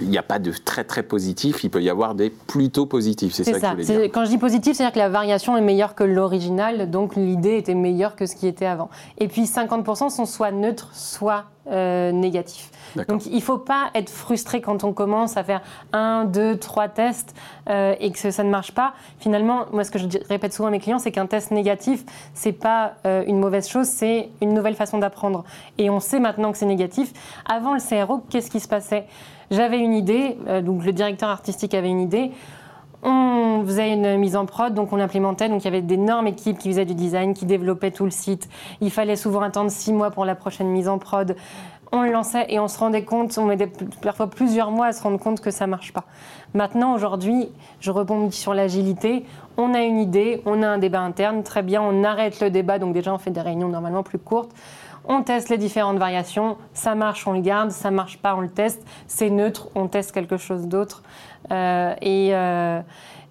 il 0.00 0.08
n'y 0.08 0.18
a 0.18 0.22
pas 0.22 0.38
de 0.38 0.52
très 0.52 0.84
très 0.84 1.02
positif, 1.02 1.62
il 1.62 1.70
peut 1.70 1.82
y 1.82 1.88
avoir 1.88 2.14
des 2.14 2.30
plutôt 2.30 2.86
positifs. 2.86 3.32
C'est 3.32 3.44
ça, 3.44 3.60
ça. 3.60 3.74
que 3.74 3.82
dire. 3.82 4.00
Quand 4.12 4.24
je 4.24 4.30
dis 4.30 4.38
positif, 4.38 4.76
c'est-à-dire 4.76 4.92
que 4.92 4.98
la 4.98 5.08
variation 5.08 5.56
est 5.56 5.60
meilleure 5.60 5.94
que 5.94 6.04
l'original, 6.04 6.90
donc 6.90 7.14
l'idée 7.14 7.56
était 7.56 7.74
meilleure 7.74 8.16
que 8.16 8.26
ce 8.26 8.34
qui 8.34 8.46
était 8.46 8.66
avant. 8.66 8.90
Et 9.18 9.28
puis 9.28 9.44
50% 9.44 10.10
sont 10.10 10.26
soit 10.26 10.50
neutres, 10.50 10.83
soit 10.92 11.44
euh, 11.70 12.12
négatifs. 12.12 12.70
Donc 13.08 13.26
il 13.26 13.36
ne 13.36 13.40
faut 13.40 13.58
pas 13.58 13.90
être 13.94 14.10
frustré 14.10 14.60
quand 14.60 14.84
on 14.84 14.92
commence 14.92 15.36
à 15.36 15.42
faire 15.42 15.62
un, 15.92 16.24
deux, 16.24 16.56
trois 16.58 16.88
tests 16.88 17.34
euh, 17.68 17.94
et 17.98 18.12
que 18.12 18.30
ça 18.30 18.44
ne 18.44 18.50
marche 18.50 18.72
pas. 18.72 18.94
Finalement, 19.18 19.66
moi 19.72 19.82
ce 19.82 19.90
que 19.90 19.98
je 19.98 20.06
répète 20.28 20.52
souvent 20.52 20.68
à 20.68 20.70
mes 20.70 20.78
clients, 20.78 20.98
c'est 20.98 21.10
qu'un 21.10 21.26
test 21.26 21.50
négatif, 21.50 22.04
c'est 22.34 22.52
pas 22.52 22.94
euh, 23.06 23.24
une 23.26 23.38
mauvaise 23.38 23.68
chose, 23.68 23.86
c'est 23.86 24.28
une 24.40 24.54
nouvelle 24.54 24.76
façon 24.76 24.98
d'apprendre. 24.98 25.44
Et 25.78 25.90
on 25.90 26.00
sait 26.00 26.20
maintenant 26.20 26.52
que 26.52 26.58
c'est 26.58 26.66
négatif. 26.66 27.12
Avant 27.48 27.74
le 27.74 27.80
CRO, 27.80 28.22
qu'est-ce 28.30 28.50
qui 28.50 28.60
se 28.60 28.68
passait? 28.68 29.06
J'avais 29.50 29.78
une 29.78 29.92
idée, 29.92 30.38
donc 30.62 30.84
le 30.84 30.92
directeur 30.92 31.28
artistique 31.28 31.74
avait 31.74 31.90
une 31.90 32.00
idée. 32.00 32.32
On 33.06 33.62
faisait 33.66 33.92
une 33.92 34.16
mise 34.16 34.34
en 34.34 34.46
prod, 34.46 34.72
donc 34.72 34.92
on 34.92 34.96
l'implémentait. 34.96 35.48
Donc 35.48 35.62
il 35.62 35.64
y 35.66 35.68
avait 35.68 35.82
d'énormes 35.82 36.26
équipes 36.26 36.58
qui 36.58 36.70
faisaient 36.70 36.86
du 36.86 36.94
design, 36.94 37.34
qui 37.34 37.44
développaient 37.44 37.90
tout 37.90 38.04
le 38.04 38.10
site. 38.10 38.48
Il 38.80 38.90
fallait 38.90 39.16
souvent 39.16 39.42
attendre 39.42 39.70
six 39.70 39.92
mois 39.92 40.10
pour 40.10 40.24
la 40.24 40.34
prochaine 40.34 40.68
mise 40.68 40.88
en 40.88 40.98
prod. 40.98 41.36
On 41.92 42.02
le 42.02 42.10
lançait 42.10 42.46
et 42.48 42.58
on 42.58 42.66
se 42.66 42.76
rendait 42.78 43.04
compte, 43.04 43.38
on 43.38 43.44
mettait 43.44 43.70
parfois 44.02 44.28
plusieurs 44.28 44.70
mois 44.72 44.86
à 44.86 44.92
se 44.92 45.02
rendre 45.02 45.18
compte 45.18 45.40
que 45.40 45.52
ça 45.52 45.68
marche 45.68 45.92
pas. 45.92 46.04
Maintenant, 46.52 46.92
aujourd'hui, 46.94 47.50
je 47.78 47.92
rebondis 47.92 48.36
sur 48.36 48.52
l'agilité. 48.52 49.24
On 49.58 49.74
a 49.74 49.82
une 49.82 50.00
idée, 50.00 50.42
on 50.44 50.62
a 50.62 50.66
un 50.66 50.78
débat 50.78 51.00
interne, 51.00 51.44
très 51.44 51.62
bien, 51.62 51.82
on 51.82 52.02
arrête 52.02 52.40
le 52.40 52.50
débat. 52.50 52.80
Donc 52.80 52.94
déjà, 52.94 53.14
on 53.14 53.18
fait 53.18 53.30
des 53.30 53.42
réunions 53.42 53.68
normalement 53.68 54.02
plus 54.02 54.18
courtes 54.18 54.50
on 55.06 55.22
teste 55.22 55.48
les 55.48 55.58
différentes 55.58 55.98
variations, 55.98 56.56
ça 56.72 56.94
marche, 56.94 57.26
on 57.26 57.32
le 57.32 57.40
garde, 57.40 57.70
ça 57.70 57.90
marche 57.90 58.18
pas, 58.18 58.34
on 58.34 58.40
le 58.40 58.48
teste, 58.48 58.82
c'est 59.06 59.30
neutre, 59.30 59.68
on 59.74 59.86
teste 59.88 60.12
quelque 60.12 60.36
chose 60.36 60.66
d'autre. 60.66 61.02
Euh, 61.50 61.94
euh, 62.02 62.80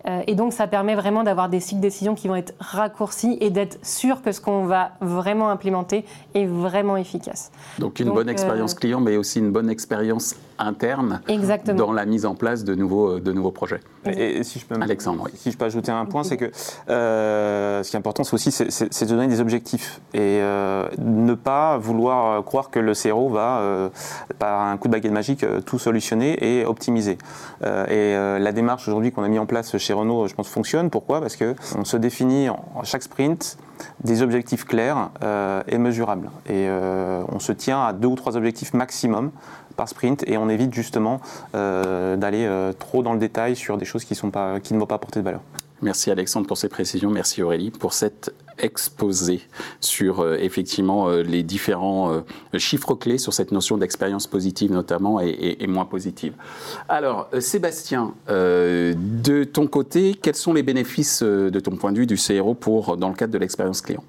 euh, 0.05 0.21
et, 0.27 0.35
donc 0.35 0.53
ça 0.53 0.67
permet 0.67 0.95
vraiment 0.95 1.23
d'avoir 1.23 1.49
des 1.49 1.59
cycles 1.59 1.79
de 1.79 1.87
décision 1.87 2.13
qui 2.13 2.27
vont 2.27 2.35
être 2.35 2.53
raccourcis 2.59 3.37
et 3.39 3.49
d'être 3.49 3.83
sûr 3.85 4.21
que 4.21 4.31
ce 4.31 4.41
qu'on 4.41 4.65
va 4.65 4.91
vraiment 5.01 5.49
implémenter 5.49 6.05
est 6.35 6.45
vraiment 6.45 6.97
efficace. 6.97 7.51
Donc 7.79 7.99
une 7.99 8.11
bonne 8.11 8.29
expérience 8.29 8.73
client, 8.73 8.99
mais 8.99 9.17
aussi 9.17 9.39
une 9.39 9.51
bonne 9.51 9.69
expérience 9.69 10.35
interne 10.59 11.21
Exactement. 11.27 11.77
dans 11.77 11.91
la 11.93 12.05
mise 12.05 12.25
en 12.25 12.35
place 12.35 12.63
de 12.63 12.75
nouveaux, 12.75 13.19
de 13.19 13.31
nouveaux 13.31 13.51
projets. 13.51 13.79
Et, 14.05 14.37
et 14.39 14.43
si 14.43 14.59
je 14.59 14.65
peux, 14.65 14.75
me- 14.77 14.83
Alexandre, 14.83 15.23
oui. 15.25 15.31
si 15.35 15.51
je 15.51 15.57
peux 15.57 15.65
ajouter 15.65 15.91
un 15.91 16.05
point, 16.05 16.23
c'est 16.23 16.37
que 16.37 16.51
euh, 16.89 17.83
ce 17.83 17.89
qui 17.89 17.95
est 17.95 17.99
important, 17.99 18.23
c'est 18.23 18.33
aussi 18.33 18.51
c'est- 18.51 19.03
de 19.03 19.09
donner 19.09 19.27
des 19.27 19.39
objectifs 19.41 20.01
et 20.13 20.39
euh, 20.41 20.87
ne 20.99 21.33
pas 21.33 21.77
vouloir 21.77 22.39
euh, 22.39 22.41
croire 22.41 22.69
que 22.69 22.79
le 22.79 22.93
CRO 22.93 23.29
va, 23.29 23.59
euh, 23.59 23.89
par 24.39 24.61
un 24.61 24.77
coup 24.77 24.87
de 24.87 24.93
baguette 24.93 25.11
magique, 25.11 25.45
tout 25.65 25.79
solutionner 25.79 26.37
et 26.59 26.65
optimiser. 26.65 27.17
Euh, 27.63 27.85
et 27.87 28.15
euh, 28.15 28.39
la 28.39 28.51
démarche 28.51 28.87
aujourd'hui 28.87 29.11
qu'on 29.11 29.23
a 29.23 29.27
mis 29.27 29.39
en 29.39 29.45
place 29.45 29.77
chez 29.77 29.93
Renault, 29.93 30.27
je 30.27 30.35
pense, 30.35 30.47
fonctionne. 30.49 30.89
Pourquoi? 30.89 31.21
Parce 31.21 31.35
que 31.35 31.55
on 31.77 31.85
se 31.85 31.97
définit 31.97 32.49
en 32.49 32.59
en 32.75 32.83
chaque 32.83 33.03
sprint 33.03 33.57
des 34.03 34.21
objectifs 34.21 34.65
clairs 34.65 35.09
euh, 35.23 35.61
et 35.67 35.77
mesurables. 35.77 36.29
Et 36.47 36.67
euh, 36.67 37.21
on 37.31 37.39
se 37.39 37.51
tient 37.51 37.83
à 37.85 37.93
deux 37.93 38.07
ou 38.07 38.15
trois 38.15 38.35
objectifs 38.37 38.73
maximum 38.73 39.31
par 39.75 39.89
sprint 39.89 40.23
et 40.27 40.37
on 40.37 40.49
évite 40.49 40.73
justement 40.73 41.21
euh, 41.55 42.15
d'aller 42.15 42.45
euh, 42.45 42.73
trop 42.73 43.03
dans 43.03 43.13
le 43.13 43.19
détail 43.19 43.55
sur 43.55 43.77
des 43.77 43.85
choses 43.85 44.05
qui, 44.05 44.13
ne 44.13 44.19
vont 44.79 44.85
pas 44.85 44.95
apporter 44.95 45.19
de 45.19 45.25
valeur. 45.25 45.41
Merci 45.81 46.11
Alexandre 46.11 46.47
pour 46.47 46.57
ces 46.57 46.69
précisions. 46.69 47.09
Merci 47.09 47.43
Aurélie 47.43 47.69
pour 47.69 47.91
cet 47.91 48.33
exposé 48.57 49.41
sur 49.81 50.21
euh, 50.21 50.37
effectivement 50.39 51.09
les 51.09 51.43
différents 51.43 52.23
chiffres 52.57 52.93
clés 52.93 53.17
sur 53.17 53.33
cette 53.33 53.51
notion 53.51 53.77
d'expérience 53.77 54.27
positive 54.27 54.71
notamment 54.71 55.19
et, 55.19 55.67
moins 55.67 55.85
positive. 55.85 56.33
Alors 56.87 57.27
Sébastien, 57.39 58.13
de 58.29 59.43
ton 59.43 59.67
côté, 59.67 60.15
quels 60.21 60.35
sont 60.35 60.53
les 60.53 60.63
bénéfices 60.63 61.23
de 61.23 61.59
ton 61.59 61.75
point 61.75 61.91
de 61.91 61.97
vue 61.97 62.07
du 62.07 62.15
CRO 62.15 62.55
dans 62.95 63.09
le 63.09 63.15
cadre 63.15 63.33
de 63.33 63.37
l'expérience 63.39 63.81
client? 63.81 64.03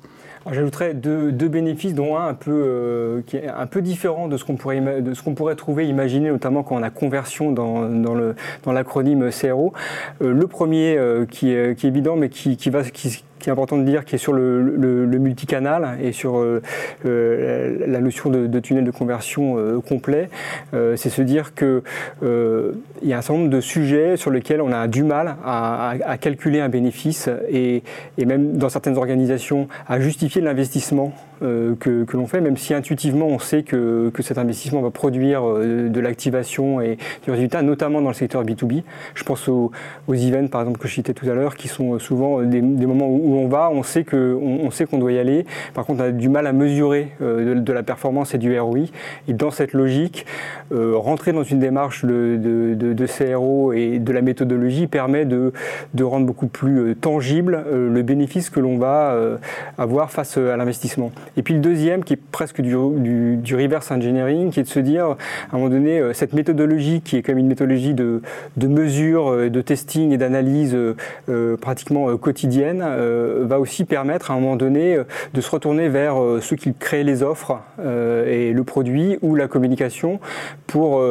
J'ajouterais 0.51 0.95
deux, 0.95 1.33
deux 1.33 1.49
bénéfices, 1.49 1.95
dont 1.95 2.17
un 2.17 2.25
un 2.29 2.35
peu, 2.35 2.51
euh, 2.53 3.23
qui 3.27 3.37
est 3.37 3.49
un 3.49 3.67
peu 3.67 3.81
différent 3.81 4.29
de 4.29 4.37
ce 4.37 4.45
qu'on 4.45 4.57
pourrait, 4.57 4.81
de 4.81 5.15
ce 5.15 5.23
qu'on 5.23 5.35
pourrait 5.35 5.57
trouver, 5.57 5.87
imaginer, 5.87 6.31
notamment 6.31 6.63
quand 6.63 6.77
on 6.77 6.83
a 6.83 6.91
conversion 6.91 7.53
dans, 7.53 7.89
dans, 7.89 8.15
le, 8.15 8.35
dans 8.65 8.73
l'acronyme 8.73 9.31
CRO. 9.31 9.73
Euh, 10.23 10.33
le 10.33 10.47
premier, 10.47 10.97
euh, 10.97 11.27
qui, 11.27 11.51
est, 11.53 11.79
qui 11.79 11.87
est 11.87 11.91
évident, 11.91 12.17
mais 12.17 12.29
qui, 12.29 12.57
qui, 12.57 12.71
va, 12.71 12.83
qui, 12.83 13.25
qui 13.45 13.51
est 13.51 13.53
important 13.53 13.77
de 13.77 13.85
dire, 13.85 14.07
qui 14.07 14.15
est 14.15 14.19
sur 14.19 14.33
le, 14.33 14.63
le, 14.63 15.19
multicanal 15.19 15.99
et 16.03 16.13
sur 16.13 16.39
euh, 16.39 16.63
euh, 17.05 17.77
la 17.87 18.01
notion 18.01 18.31
de, 18.31 18.61
tunnel 18.61 18.85
de 18.85 18.91
conversion 18.91 19.59
euh, 19.59 19.81
complet, 19.81 20.31
c'est 20.73 21.11
se 21.11 21.21
dire 21.21 21.55
que 21.55 21.83
euh, 22.23 22.73
il 23.03 23.09
y 23.09 23.13
a 23.13 23.19
un 23.19 23.21
certain 23.21 23.41
nombre 23.41 23.51
de 23.51 23.61
sujets 23.61 24.17
sur 24.17 24.31
lesquels 24.31 24.63
on 24.63 24.73
a 24.73 24.89
du 24.89 25.03
mal 25.03 25.37
à, 25.45 25.95
calculer 26.21 26.61
un 26.61 26.71
bénéfice 26.71 27.29
et 27.51 27.83
même 28.25 28.57
dans 28.57 28.71
certaines 28.71 28.97
organisations 28.97 29.69
à 29.87 30.01
justifier 30.01 30.41
l'investissement 30.41 31.13
euh, 31.43 31.75
que, 31.79 32.05
que 32.05 32.17
l'on 32.17 32.27
fait, 32.27 32.41
même 32.41 32.57
si 32.57 32.75
intuitivement 32.75 33.27
on 33.27 33.39
sait 33.39 33.63
que, 33.63 34.11
que 34.15 34.23
cet 34.23 34.39
investissement 34.39 34.81
va 34.83 34.91
produire 34.91 35.43
euh, 35.47 35.89
de 35.89 36.01
l'activation 36.01 36.81
et 36.81 36.99
du 37.25 37.31
résultat, 37.31 37.63
notamment 37.63 38.01
dans 38.01 38.09
le 38.09 38.15
secteur 38.15 38.45
B2B. 38.45 38.83
Je 39.15 39.25
pense 39.25 39.49
aux, 39.49 39.71
aux 40.07 40.15
events, 40.15 40.49
par 40.49 40.61
exemple, 40.63 40.79
que 40.79 40.89
je 40.89 40.95
citais 40.95 41.15
tout 41.15 41.29
à 41.29 41.35
l'heure, 41.35 41.57
qui 41.57 41.69
sont 41.69 41.99
souvent 41.99 42.43
des, 42.43 42.61
des 42.61 42.87
moments 42.87 43.09
où, 43.09 43.37
on 43.37 43.49
va, 43.49 43.71
on 43.73 43.83
sait 43.83 44.05
que- 44.05 44.35
on, 44.41 44.71
sait 44.71 44.87
qu'on 44.87 44.99
doit 44.99 45.13
y 45.13 45.19
aller. 45.19 45.45
Par 45.75 45.85
contre, 45.87 46.03
on 46.03 46.07
a 46.07 46.11
du 46.13 46.29
mal 46.29 46.47
à 46.47 46.53
mesurer 46.53 47.09
euh, 47.23 47.55
de, 47.61 47.73
la 47.73 47.83
performance 47.83 48.35
et 48.35 48.39
du 48.39 48.59
ROI. 48.59 48.87
Et 49.29 49.33
dans 49.33 49.51
cette 49.51 49.73
logique, 49.73 50.27
euh, 50.73 50.95
rentrer 50.97 51.33
dans 51.33 51.43
une 51.45 51.59
démarche 51.59 52.05
de, 52.05 52.37
de- 52.41 52.75
de- 52.75 53.07
CRO 53.07 53.73
et 53.73 53.99
de 53.99 54.13
la 54.13 54.23
méthodologie 54.23 54.87
permet 54.87 55.25
de, 55.25 55.53
de 55.93 56.05
rendre 56.05 56.27
beaucoup 56.27 56.47
plus 56.47 56.79
euh, 56.81 56.95
tangible 56.95 57.63
euh, 57.67 57.91
le 57.93 58.03
bénéfice 58.03 58.51
que 58.51 58.61
l'on 58.61 58.79
va 58.79 59.13
euh, 59.13 59.37
avoir 59.79 60.11
face 60.11 60.37
euh, 60.39 60.53
à 60.53 60.57
l'investissement. 60.57 61.13
Et 61.37 61.43
puis 61.43 61.55
le 61.55 61.61
deuxième, 61.61 62.05
qui 62.05 62.15
est 62.15 62.21
presque 62.31 62.61
du, 62.61 62.75
reverse 62.75 63.91
engineering, 63.91 64.51
qui 64.51 64.61
est 64.61 64.65
de 64.65 64.69
se 64.69 64.81
dire, 64.81 65.05
à 65.07 65.17
un 65.53 65.59
moment 65.59 65.69
donné, 65.69 65.99
euh, 65.99 66.13
cette 66.13 66.33
méthodologie 66.33 67.01
qui 67.01 67.17
est 67.17 67.23
comme 67.23 67.39
une 67.39 67.49
méthodologie 67.49 67.95
de, 67.95 68.23
mesure, 68.57 69.31
euh, 69.31 69.51
de 69.51 69.61
testing 69.61 70.13
et 70.13 70.17
d'analyse 70.17 70.77
euh, 71.29 71.57
pratiquement 71.57 72.17
quotidienne, 72.17 72.85
va 73.43 73.59
aussi 73.59 73.85
permettre 73.85 74.31
à 74.31 74.35
un 74.35 74.41
moment 74.41 74.57
donné 74.57 74.99
de 75.33 75.41
se 75.41 75.51
retourner 75.51 75.89
vers 75.89 76.17
ceux 76.41 76.57
qui 76.57 76.75
créent 76.75 77.05
les 77.05 77.23
offres 77.23 77.61
et 77.79 78.53
le 78.53 78.65
produit 78.65 79.19
ou 79.23 79.35
la 79.35 79.49
communication 79.49 80.21
pour, 80.67 81.03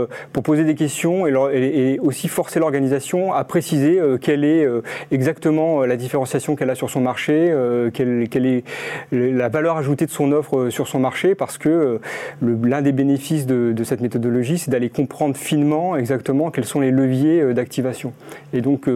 poser 0.43 0.63
des 0.63 0.75
questions 0.75 1.25
et, 1.27 1.99
aussi 2.01 2.27
forcer 2.27 2.59
l'organisation 2.59 3.33
à 3.33 3.43
préciser 3.43 3.99
quelle 4.21 4.43
est 4.43 4.67
exactement 5.11 5.85
la 5.85 5.95
différenciation 5.95 6.55
qu'elle 6.55 6.69
a 6.69 6.75
sur 6.75 6.89
son 6.89 7.01
marché, 7.01 7.53
quelle 7.93 8.45
est 8.45 8.63
la 9.11 9.49
valeur 9.49 9.77
ajoutée 9.77 10.02
de 10.05 10.11
son 10.11 10.31
offre 10.31 10.57
euh, 10.57 10.69
sur 10.69 10.87
son 10.87 10.99
marché, 10.99 11.35
parce 11.35 11.57
que 11.57 11.69
euh, 11.69 11.99
l'un 12.41 12.81
des 12.81 12.91
bénéfices 12.91 13.45
de, 13.45 13.73
de 13.73 13.83
cette 13.83 14.01
méthodologie, 14.01 14.57
c'est 14.57 14.71
d'aller 14.71 14.89
comprendre 14.89 15.35
finement 15.35 15.95
exactement 15.95 16.51
quels 16.51 16.65
sont 16.65 16.79
les 16.79 16.91
leviers 16.91 17.41
euh, 17.41 17.53
d'activation. 17.53 18.13
Et 18.53 18.61
donc, 18.61 18.89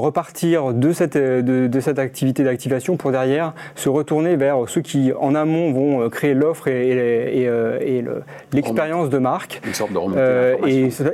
repartir 0.00 0.72
de 0.74 0.92
cette, 0.92 1.16
de, 1.16 1.66
de 1.66 1.80
cette 1.80 1.98
activité 1.98 2.44
d'activation 2.44 2.96
pour 2.96 3.10
derrière 3.12 3.52
se 3.74 3.88
retourner 3.88 4.36
vers 4.36 4.68
ceux 4.68 4.80
qui 4.80 5.12
en 5.18 5.34
amont 5.34 5.72
vont 5.72 6.02
euh, 6.02 6.08
créer 6.08 6.34
l'offre 6.34 6.68
et, 6.68 6.88
et- 6.90 7.42
et, 7.42 7.48
euh, 7.48 7.78
le- 8.02 8.22
l'expérience 8.52 9.10
de 9.10 9.18
marque. 9.18 9.60
Une 9.66 9.74
sorte 9.74 9.92
de 9.92 9.98
remontée 9.98 10.20
Euh, 10.20 10.56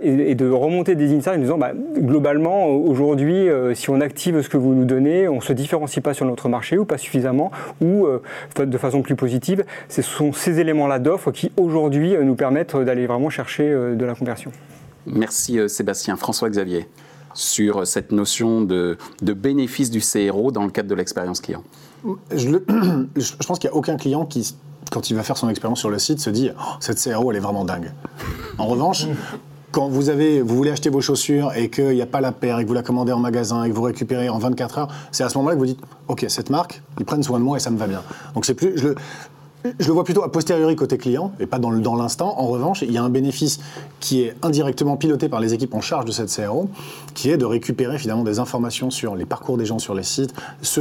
et, 0.03 0.35
de 0.35 0.51
remonter 0.51 0.95
des 0.95 1.15
insights 1.15 1.37
en 1.37 1.39
disant 1.39 1.59
bah, 1.59 1.73
globalement 1.99 2.67
aujourd'hui 2.69 3.47
si 3.75 3.91
on 3.91 4.01
active 4.01 4.41
ce 4.43 4.49
que 4.49 4.57
vous 4.57 4.75
nous 4.75 4.85
donnez 4.85 5.29
on 5.29 5.41
se 5.41 5.53
différencie 5.53 6.03
pas 6.03 6.15
sur 6.15 6.27
notre 6.27 6.49
marché 6.49 6.79
ou 6.79 6.85
pas 6.85 6.99
suffisamment 6.99 7.51
ou 7.81 8.07
de 8.59 8.79
façon 8.79 9.03
plus 9.03 9.17
positive 9.17 9.65
ce 9.89 10.03
sont 10.03 10.33
ces 10.33 10.61
éléments 10.61 10.87
là 10.87 10.99
d'offre 10.99 11.31
qui 11.33 11.53
aujourd'hui 11.57 12.15
nous 12.23 12.35
permettent 12.35 12.77
d'aller 12.77 13.07
vraiment 13.07 13.31
chercher 13.31 13.69
de 13.71 14.05
la 14.05 14.15
conversion. 14.15 14.51
Merci 15.07 15.59
Sébastien. 15.69 16.17
François-Xavier, 16.17 16.87
sur 17.41 17.87
cette 17.87 18.13
notion 18.13 18.61
de, 18.61 18.99
bénéfice 19.23 19.91
du 19.91 20.01
CRO 20.01 20.53
dans 20.53 20.65
le 20.65 20.71
cadre 20.71 20.89
de 20.89 20.95
l'expérience 20.95 21.41
client. 21.41 21.63
Je 22.35 22.57
pense 23.47 23.59
qu'il 23.59 23.71
n'y 23.71 23.75
a 23.75 23.77
aucun 23.77 23.97
client 23.97 24.27
qui, 24.27 24.55
quand 24.91 25.11
il 25.11 25.17
va 25.17 25.23
faire 25.23 25.37
son 25.37 25.49
expérience 25.49 25.79
sur 25.79 25.91
le 25.91 25.99
site, 25.99 26.21
se 26.21 26.31
dit 26.31 26.51
Oh, 26.57 26.63
cette 26.81 27.03
CRO, 27.03 27.31
elle 27.31 27.39
est 27.39 27.41
vraiment 27.41 27.65
dingue. 27.65 27.93
En 28.59 28.67
revanche, 28.67 29.07
quand 29.73 29.89
vous, 29.89 30.11
avez, 30.11 30.43
vous 30.43 30.55
voulez 30.55 30.71
acheter 30.71 30.91
vos 30.91 31.01
chaussures 31.01 31.53
et 31.55 31.71
qu'il 31.71 31.91
n'y 31.91 32.03
a 32.03 32.07
pas 32.07 32.21
la 32.21 32.33
paire 32.33 32.59
et 32.59 32.65
que 32.65 32.69
vous 32.69 32.75
la 32.75 32.83
commandez 32.83 33.13
en 33.13 33.21
magasin 33.21 33.65
et 33.65 33.71
que 33.71 33.75
vous 33.75 33.83
récupérez 33.83 34.29
en 34.29 34.39
24 34.39 34.79
heures, 34.79 34.89
c'est 35.11 35.25
à 35.25 35.29
ce 35.29 35.39
moment-là 35.39 35.55
que 35.55 35.61
vous 35.61 35.67
dites 35.67 35.81
Ok, 36.09 36.27
cette 36.29 36.51
marque, 36.51 36.83
ils 36.99 37.07
prennent 37.07 37.23
soin 37.23 37.39
de 37.39 37.45
moi 37.45 37.57
et 37.57 37.61
ça 37.61 37.71
me 37.71 37.79
va 37.79 37.87
bien. 37.87 38.03
Donc 38.35 38.45
c'est 38.45 38.55
plus. 38.55 38.77
Je 38.77 38.89
le, 38.89 38.95
je 39.79 39.87
le 39.87 39.93
vois 39.93 40.05
plutôt 40.05 40.23
a 40.23 40.33
posteriori 40.33 40.75
côté 40.77 40.97
client 40.97 41.33
et 41.39 41.47
pas 41.47 41.59
dans 41.59 41.95
l'instant. 41.97 42.35
En 42.39 42.47
revanche, 42.47 42.83
il 42.83 42.93
y 42.93 42.99
a 42.99 43.03
un 43.03 43.11
bénéfice 43.11 43.61
qui 44.01 44.23
est 44.23 44.35
indirectement 44.43 44.97
piloté 44.97 45.29
par 45.29 45.41
les 45.41 45.53
équipes 45.55 45.75
en 45.75 45.81
charge 45.81 46.05
de 46.07 46.13
cette 46.13 46.35
CRO, 46.35 46.69
qui 47.15 47.31
est 47.31 47.37
de 47.37 47.45
récupérer 47.45 47.99
finalement 47.99 48.25
des 48.25 48.39
informations 48.39 48.91
sur 48.91 49.15
les 49.17 49.27
parcours 49.27 49.59
des 49.59 49.67
gens 49.67 49.79
sur 49.79 49.95
les 49.95 50.03
sites, 50.03 50.35
ce, 50.63 50.81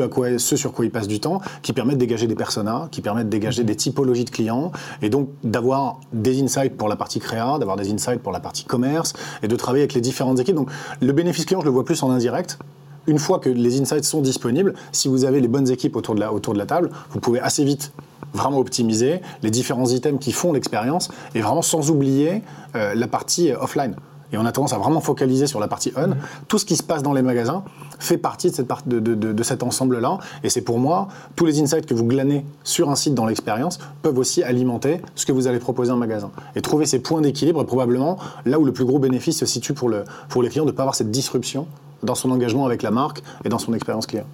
sur 0.56 0.74
quoi 0.74 0.86
ils 0.86 0.92
passent 0.92 1.08
du 1.08 1.20
temps, 1.20 1.42
qui 1.62 1.74
permettent 1.74 1.98
de 1.98 2.06
dégager 2.06 2.28
des 2.28 2.36
personas, 2.36 2.88
qui 2.92 3.02
permettent 3.02 3.28
de 3.28 3.32
dégager 3.32 3.64
des 3.64 3.76
typologies 3.76 4.26
de 4.26 4.30
clients, 4.30 4.72
et 5.02 5.10
donc 5.10 5.30
d'avoir 5.44 6.00
des 6.14 6.42
insights 6.42 6.78
pour 6.78 6.88
la 6.88 6.96
partie 6.96 7.20
créa, 7.20 7.58
d'avoir 7.60 7.76
des 7.76 7.92
insights 7.92 8.22
pour 8.22 8.32
la 8.32 8.40
partie 8.40 8.64
commerce, 8.64 9.14
et 9.44 9.48
de 9.48 9.56
travailler 9.56 9.84
avec 9.84 9.94
les 9.94 10.02
différentes 10.02 10.40
équipes. 10.40 10.56
Donc 10.56 10.70
le 11.02 11.12
bénéfice 11.12 11.46
client, 11.46 11.60
je 11.60 11.66
le 11.66 11.72
vois 11.72 11.86
plus 11.86 12.02
en 12.04 12.12
indirect. 12.12 12.60
Une 13.08 13.18
fois 13.18 13.40
que 13.40 13.50
les 13.50 13.82
insights 13.82 14.06
sont 14.06 14.22
disponibles, 14.22 14.74
si 14.92 15.08
vous 15.08 15.26
avez 15.26 15.42
les 15.42 15.48
bonnes 15.48 15.70
équipes 15.70 15.96
autour 15.96 16.16
de 16.16 16.58
la 16.58 16.66
table, 16.66 16.92
vous 17.12 17.20
pouvez 17.20 17.40
assez 17.40 17.64
vite 17.64 17.92
vraiment 18.34 18.60
optimiser 18.60 19.22
les 19.44 19.50
différents 19.52 19.88
items 19.90 20.20
qui 20.20 20.32
font 20.32 20.54
l'expérience 20.54 21.10
et 21.36 21.42
vraiment 21.42 21.62
sans 21.62 21.90
oublier 21.92 22.42
euh, 22.76 22.94
la 22.96 23.08
partie 23.08 23.52
euh, 23.52 23.60
offline. 23.60 23.96
Et 24.32 24.38
on 24.38 24.46
a 24.46 24.52
tendance 24.52 24.74
à 24.74 24.78
vraiment 24.78 25.02
focaliser 25.02 25.48
sur 25.48 25.60
la 25.60 25.68
partie 25.68 25.92
on. 25.96 26.16
Tout 26.48 26.60
ce 26.60 26.66
qui 26.66 26.76
se 26.76 26.84
passe 26.84 27.02
dans 27.02 27.14
les 27.14 27.24
magasins 27.24 27.64
fait 27.98 28.18
partie 28.20 28.52
de, 28.52 28.56
cette 28.56 28.68
de- 28.88 29.00
de 29.34 29.44
cet 29.44 29.64
ensemble-là. 29.64 30.20
Et 30.44 30.52
c'est 30.52 30.62
pour 30.62 30.78
moi, 30.78 31.08
tous 31.36 31.46
les 31.46 31.60
insights 31.60 31.88
que 31.88 31.96
vous 31.96 32.04
glanez 32.06 32.46
sur 32.64 32.92
un 32.92 32.96
site 32.96 33.16
dans 33.16 33.26
l'expérience 33.26 33.80
peuvent 34.04 34.20
aussi 34.20 34.44
alimenter 34.44 35.02
ce 35.16 35.26
que 35.26 35.32
vous 35.32 35.48
allez 35.48 35.58
proposer 35.58 35.92
en 35.92 35.98
magasin. 35.98 36.30
Et 36.56 36.62
trouver 36.62 36.86
ces 36.86 37.00
points 37.00 37.22
d'équilibre 37.22 37.60
est 37.62 37.66
probablement 37.66 38.20
là 38.46 38.60
où 38.60 38.66
le 38.66 38.72
plus 38.72 38.86
gros 38.86 39.00
bénéfice 39.00 39.40
se 39.40 39.48
situe 39.48 39.74
pour, 39.74 39.90
le, 39.90 40.04
pour 40.30 40.44
les 40.44 40.50
clients 40.50 40.66
de 40.66 40.70
ne 40.72 40.76
pas 40.76 40.84
avoir 40.84 40.94
cette 40.94 41.10
disruption 41.10 41.66
dans 42.04 42.14
son 42.16 42.30
engagement 42.30 42.68
avec 42.68 42.84
la 42.84 42.92
marque 42.92 43.24
et 43.44 43.50
dans 43.50 43.58
son 43.58 43.74
expérience 43.74 44.06
client. 44.06 44.26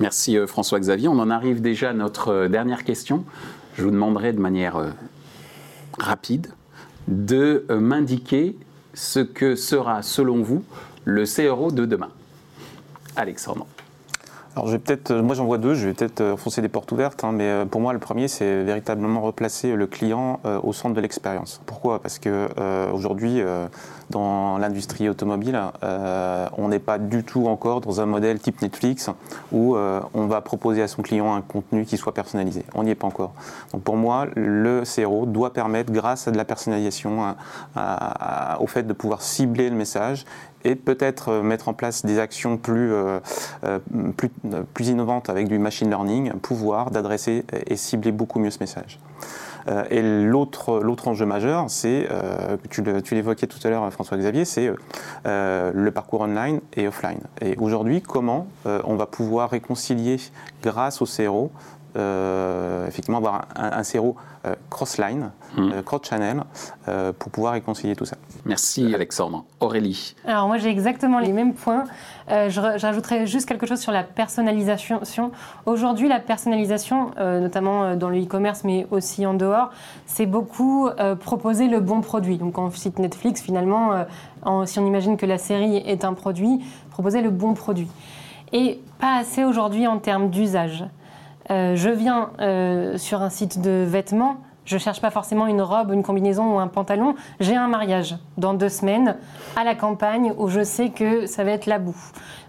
Merci 0.00 0.36
euh, 0.36 0.46
François-Xavier. 0.46 1.08
On 1.08 1.18
en 1.18 1.30
arrive 1.30 1.60
déjà 1.60 1.90
à 1.90 1.92
notre 1.94 2.28
euh, 2.28 2.48
dernière 2.48 2.84
question. 2.84 3.24
Je 3.74 3.82
vous 3.82 3.90
demanderai 3.90 4.32
de 4.32 4.40
manière 4.40 4.76
euh, 4.76 4.90
rapide 5.98 6.48
de 7.08 7.64
m'indiquer 7.70 8.56
ce 8.94 9.20
que 9.20 9.54
sera, 9.54 10.02
selon 10.02 10.42
vous, 10.42 10.64
le 11.04 11.24
CRO 11.24 11.70
de 11.70 11.86
demain. 11.86 12.10
Alexandre. 13.14 13.66
Alors, 14.56 14.68
je 14.68 14.72
vais 14.72 14.78
peut-être, 14.78 15.12
moi 15.12 15.34
j'en 15.34 15.44
vois 15.44 15.58
deux, 15.58 15.74
je 15.74 15.86
vais 15.86 15.92
peut-être 15.92 16.34
foncer 16.38 16.62
des 16.62 16.70
portes 16.70 16.90
ouvertes, 16.90 17.24
hein, 17.24 17.32
mais 17.32 17.66
pour 17.70 17.82
moi 17.82 17.92
le 17.92 17.98
premier 17.98 18.26
c'est 18.26 18.62
véritablement 18.62 19.20
replacer 19.20 19.76
le 19.76 19.86
client 19.86 20.40
au 20.62 20.72
centre 20.72 20.94
de 20.94 21.00
l'expérience. 21.02 21.60
Pourquoi? 21.66 22.00
Parce 22.00 22.18
que 22.18 22.48
aujourd'hui, 22.90 23.42
dans 24.08 24.56
l'industrie 24.56 25.10
automobile, 25.10 25.60
on 25.82 26.68
n'est 26.68 26.78
pas 26.78 26.96
du 26.96 27.22
tout 27.22 27.48
encore 27.48 27.82
dans 27.82 28.00
un 28.00 28.06
modèle 28.06 28.38
type 28.38 28.62
Netflix 28.62 29.10
où 29.52 29.76
on 29.76 30.26
va 30.26 30.40
proposer 30.40 30.80
à 30.80 30.88
son 30.88 31.02
client 31.02 31.34
un 31.34 31.42
contenu 31.42 31.84
qui 31.84 31.98
soit 31.98 32.14
personnalisé. 32.14 32.64
On 32.74 32.84
n'y 32.84 32.90
est 32.92 32.94
pas 32.94 33.08
encore. 33.08 33.34
Donc 33.74 33.82
pour 33.82 33.98
moi, 33.98 34.24
le 34.36 34.84
CRO 34.84 35.26
doit 35.26 35.52
permettre, 35.52 35.92
grâce 35.92 36.28
à 36.28 36.30
de 36.30 36.38
la 36.38 36.46
personnalisation, 36.46 37.34
au 38.58 38.66
fait 38.66 38.84
de 38.84 38.94
pouvoir 38.94 39.20
cibler 39.20 39.68
le 39.68 39.76
message 39.76 40.24
et 40.66 40.74
peut-être 40.74 41.28
euh, 41.30 41.42
mettre 41.42 41.68
en 41.68 41.74
place 41.74 42.04
des 42.04 42.18
actions 42.18 42.56
plus, 42.56 42.92
euh, 42.92 43.20
euh, 43.64 43.78
plus, 44.74 44.88
innovantes 44.88 45.30
avec 45.30 45.48
du 45.48 45.58
machine 45.58 45.88
learning, 45.88 46.32
pouvoir 46.32 46.90
d'adresser 46.90 47.44
et 47.66 47.76
cibler 47.76 48.12
beaucoup 48.12 48.38
mieux 48.38 48.50
ce 48.50 48.58
message. 48.60 48.98
et 49.90 50.00
l'autre, 50.02 50.80
l'autre 50.80 51.08
enjeu 51.08 51.26
majeur, 51.26 51.64
c'est, 51.68 52.08
tu, 52.70 52.82
l'évoquais 53.14 53.46
tout 53.46 53.58
à 53.64 53.70
l'heure 53.70 53.92
François-Xavier, 53.92 54.44
c'est 54.44 54.70
le 55.24 55.90
parcours 55.90 56.20
online 56.20 56.60
et 56.74 56.86
offline. 56.86 57.20
Et 57.40 57.56
aujourd'hui, 57.58 58.00
comment 58.00 58.46
on 58.64 58.94
va 58.94 59.06
pouvoir 59.06 59.50
réconcilier 59.50 60.18
grâce 60.62 61.02
au 61.02 61.06
CRO 61.06 61.50
euh, 61.96 62.86
effectivement 62.86 63.18
avoir 63.18 63.46
un, 63.56 63.78
un, 63.78 63.82
euh, 63.82 64.54
cross-line, 64.68 65.30
hmm. 65.56 65.70
euh, 65.72 65.82
cross-channel, 65.82 66.42
pour 67.18 67.32
pouvoir 67.32 67.54
réconcilier 67.54 67.96
tout 67.96 68.04
ça. 68.04 68.16
Merci 68.44 68.94
Alexandre. 68.94 69.44
Aurélie 69.60 70.14
Alors 70.26 70.46
moi 70.46 70.58
j'ai 70.58 70.68
exactement 70.68 71.18
les 71.18 71.32
mêmes 71.32 71.54
points. 71.54 71.84
je, 72.28 72.60
rajouterais 72.60 73.26
juste 73.26 73.48
quelque 73.48 73.66
chose 73.66 73.80
sur 73.80 73.92
la 73.92 74.02
personnalisation. 74.02 75.00
Aujourd'hui 75.64 76.08
la 76.08 76.20
personnalisation, 76.20 77.12
notamment 77.18 77.96
dans 77.96 78.08
le 78.08 78.22
e-commerce 78.22 78.62
mais 78.64 78.86
aussi 78.90 79.26
en 79.26 79.34
dehors, 79.34 79.70
c'est 80.06 80.26
beaucoup 80.26 80.88
proposer 81.20 81.66
le 81.66 81.80
bon 81.80 82.00
produit. 82.02 82.36
Donc 82.36 82.58
en 82.58 82.70
site 82.70 82.98
Netflix 82.98 83.42
finalement, 83.42 84.04
si 84.64 84.78
on 84.78 84.86
imagine 84.86 85.16
que 85.16 85.26
la 85.26 85.38
série 85.38 85.78
est 85.78 86.04
un 86.04 86.14
produit, 86.14 86.60
proposer 86.90 87.22
le 87.22 87.30
bon 87.30 87.54
produit. 87.54 87.88
Et 88.52 88.80
pas 89.00 89.16
assez 89.16 89.44
aujourd'hui 89.44 89.86
en 89.86 89.98
termes 89.98 90.30
d'usage. 90.30 90.84
Euh, 91.50 91.76
je 91.76 91.90
viens 91.90 92.30
euh, 92.40 92.98
sur 92.98 93.22
un 93.22 93.30
site 93.30 93.60
de 93.60 93.84
vêtements, 93.86 94.38
je 94.66 94.78
cherche 94.78 95.00
pas 95.00 95.10
forcément 95.10 95.46
une 95.46 95.62
robe, 95.62 95.92
une 95.92 96.02
combinaison 96.02 96.56
ou 96.56 96.58
un 96.58 96.66
pantalon. 96.66 97.14
J'ai 97.38 97.54
un 97.54 97.68
mariage 97.68 98.16
dans 98.36 98.52
deux 98.52 98.68
semaines 98.68 99.16
à 99.54 99.62
la 99.62 99.76
campagne 99.76 100.34
où 100.38 100.48
je 100.48 100.64
sais 100.64 100.88
que 100.90 101.26
ça 101.26 101.44
va 101.44 101.52
être 101.52 101.66
la 101.66 101.78
boue. 101.78 101.96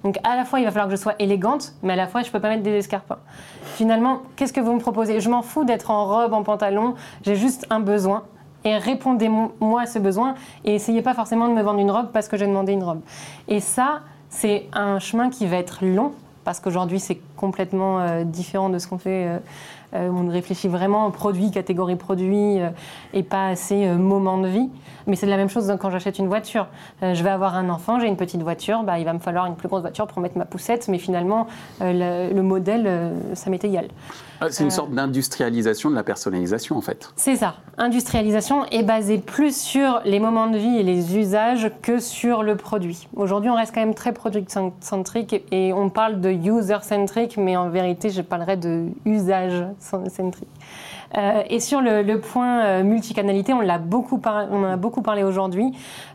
Donc 0.04 0.18
à 0.24 0.36
la 0.36 0.44
fois, 0.44 0.60
il 0.60 0.66
va 0.66 0.72
falloir 0.72 0.88
que 0.88 0.96
je 0.96 1.00
sois 1.00 1.14
élégante, 1.20 1.74
mais 1.84 1.94
à 1.94 1.96
la 1.96 2.08
fois, 2.08 2.24
je 2.24 2.30
ne 2.30 2.32
peux 2.32 2.40
pas 2.40 2.50
mettre 2.50 2.64
des 2.64 2.76
escarpins. 2.76 3.20
Finalement, 3.62 4.24
qu'est-ce 4.36 4.52
que 4.52 4.60
vous 4.60 4.74
me 4.74 4.80
proposez? 4.80 5.20
Je 5.20 5.30
m'en 5.30 5.44
fous 5.44 5.64
d'être 5.64 5.92
en 5.92 6.08
robe, 6.08 6.34
en 6.34 6.42
pantalon. 6.42 6.96
J'ai 7.22 7.36
juste 7.36 7.68
un 7.70 7.80
besoin. 7.80 8.24
Et 8.64 8.76
répondez-moi 8.76 9.82
à 9.82 9.86
ce 9.86 10.00
besoin 10.00 10.34
et 10.66 10.74
essayez 10.74 11.04
pas 11.04 11.14
forcément 11.14 11.48
de 11.48 11.54
me 11.54 11.62
vendre 11.62 11.80
une 11.80 11.92
robe 11.92 12.08
parce 12.12 12.28
que 12.28 12.36
j'ai 12.36 12.48
demandé 12.48 12.74
une 12.74 12.84
robe. 12.84 13.02
Et 13.48 13.60
ça, 13.60 14.02
c'est 14.30 14.68
un 14.74 14.98
chemin 14.98 15.30
qui 15.30 15.46
va 15.46 15.58
être 15.58 15.86
long 15.86 16.14
parce 16.48 16.62
qu'aujourd'hui 16.62 17.02
c'est 17.02 17.20
complètement 17.36 18.00
euh, 18.00 18.24
différent 18.24 18.70
de 18.70 18.80
ce 18.80 18.88
qu'on 18.88 18.98
fait. 18.98 19.28
Euh, 19.28 19.40
euh, 19.96 20.10
on 20.10 20.30
réfléchit 20.30 20.70
vraiment 20.70 21.12
produit, 21.12 21.52
catégorie 21.52 21.98
produit 21.98 22.60
et 23.14 23.24
pas 23.24 23.48
assez 23.48 23.86
moment 23.88 24.38
de 24.38 24.48
vie. 24.48 24.70
Mais 25.08 25.18
c'est 25.18 25.26
la 25.26 25.36
même 25.36 25.50
chose 25.50 25.74
quand 25.80 25.90
j'achète 25.90 26.20
une 26.20 26.28
voiture. 26.28 26.68
je 27.02 27.22
vais 27.24 27.30
avoir 27.30 27.56
un 27.56 27.70
enfant, 27.70 28.00
j'ai 28.00 28.08
une 28.08 28.18
petite 28.18 28.42
voiture, 28.42 28.84
bah, 28.84 29.00
il 29.00 29.06
va 29.06 29.14
me 29.14 29.20
falloir 29.20 29.46
une 29.46 29.56
plus 29.56 29.70
grosse 29.70 29.82
voiture 29.82 30.08
pour 30.08 30.22
mettre 30.22 30.38
ma 30.38 30.44
poussette, 30.46 30.88
mais 30.90 30.98
finalement 30.98 31.48
le, 31.80 32.42
modèle, 32.42 33.14
ça 33.34 33.50
m'est 33.50 33.64
égal. 33.64 33.88
Ah, 34.39 34.47
c'est 34.52 34.63
une 34.63 34.71
sorte 34.71 34.91
d'industrialisation 34.91 35.89
de 35.89 35.95
la 35.95 36.04
personnalisation 36.04 36.78
en 36.78 36.82
fait. 36.82 37.10
C'est 37.15 37.36
ça. 37.36 37.56
Industrialisation 37.78 38.65
est 38.65 38.84
basée 38.84 39.17
plus 39.17 39.56
sur 39.56 40.02
les 40.06 40.19
moments 40.19 40.47
de 40.47 40.58
vie 40.58 40.78
et 40.78 40.84
les 40.84 41.17
usages 41.17 41.71
que 41.82 42.00
sur 42.00 42.43
le 42.43 42.56
produit. 42.56 43.08
Aujourd'hui, 43.15 43.50
on 43.50 43.56
reste 43.56 43.73
quand 43.73 43.82
même 43.82 43.95
très 43.95 44.13
produit-centrique 44.13 45.43
et 45.52 45.73
on 45.73 45.89
parle 45.89 46.21
de 46.21 46.30
user-centric, 46.30 47.38
mais 47.38 47.58
en 47.58 47.69
vérité, 47.69 48.10
je 48.10 48.21
parlerais 48.21 48.58
de 48.58 48.88
usage-centrique. 49.06 50.47
Euh, 51.15 51.43
et 51.50 51.60
sur 51.60 51.82
le, 51.82 52.20
point 52.20 52.60
euh, 52.63 52.84
multicanalité, 52.84 53.54
on, 53.54 53.60
en 53.60 53.70
a 53.70 53.78
beaucoup 53.78 55.02
parlé 55.02 55.24
aujourd'hui. 55.24 55.72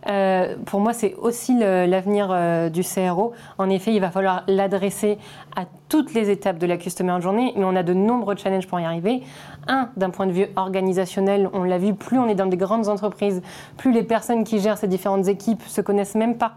Euh, 0.08 0.56
pour 0.66 0.80
moi, 0.80 0.92
c'est 0.92 1.14
aussi 1.14 1.58
l'avenir 1.58 2.28
du 2.70 2.82
CRO. 2.82 3.32
En 3.58 3.70
effet, 3.70 3.94
il 3.94 4.00
va 4.00 4.10
falloir 4.10 4.44
l'adresser 4.46 5.18
à 5.56 5.64
toutes 5.88 6.14
les 6.14 6.30
étapes 6.30 6.58
de 6.58 6.66
la 6.66 6.76
customer 6.76 7.20
journée, 7.20 7.52
mais 7.56 7.64
on 7.64 7.76
a 7.76 7.82
de 7.82 7.92
nombreux 7.94 8.36
challenges 8.36 8.66
pour 8.66 8.80
y 8.80 8.84
arriver. 8.84 9.22
Un, 9.68 9.88
d'un 9.96 10.10
point 10.10 10.26
de 10.26 10.32
vue 10.32 10.46
organisationnel, 10.56 11.48
on 11.52 11.64
l'a 11.64 11.78
vu, 11.78 11.94
plus 11.94 12.18
on 12.18 12.28
est 12.28 12.34
dans 12.34 12.46
des 12.46 12.56
grandes 12.56 12.88
entreprises, 12.88 13.42
plus 13.76 13.92
les 13.92 14.02
personnes 14.02 14.44
qui 14.44 14.58
gèrent 14.58 14.78
ces 14.78 14.88
différentes 14.88 15.28
équipes 15.28 15.62
se 15.66 15.80
connaissent 15.80 16.14
même 16.14 16.36
pas. 16.36 16.54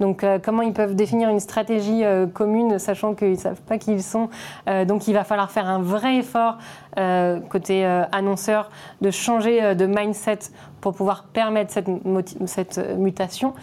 Donc, 0.00 0.24
comment 0.44 0.62
ils 0.62 0.72
peuvent 0.72 0.94
définir 0.94 1.28
une 1.28 1.40
stratégie 1.40 2.02
commune, 2.34 2.78
sachant 2.78 3.14
qu'ils 3.14 3.32
ne 3.32 3.36
savent 3.36 3.62
pas 3.62 3.78
qui 3.78 3.92
ils 3.92 4.02
sont 4.02 4.28
Donc, 4.86 5.08
il 5.08 5.14
va 5.14 5.24
falloir 5.24 5.50
faire 5.50 5.68
un 5.68 5.80
vrai 5.80 6.16
effort 6.16 6.58
côté 7.48 7.84
euh, 7.84 8.04
annonceurs 8.12 8.70
de 9.00 9.10
changer 9.10 9.62
euh, 9.62 9.74
de 9.74 9.86
mindset 9.86 10.38
pour 10.80 10.94
pouvoir 10.94 11.24
permettre 11.24 11.72
cette, 11.72 11.88
euh, 12.78 12.96
mutation, 12.96 13.54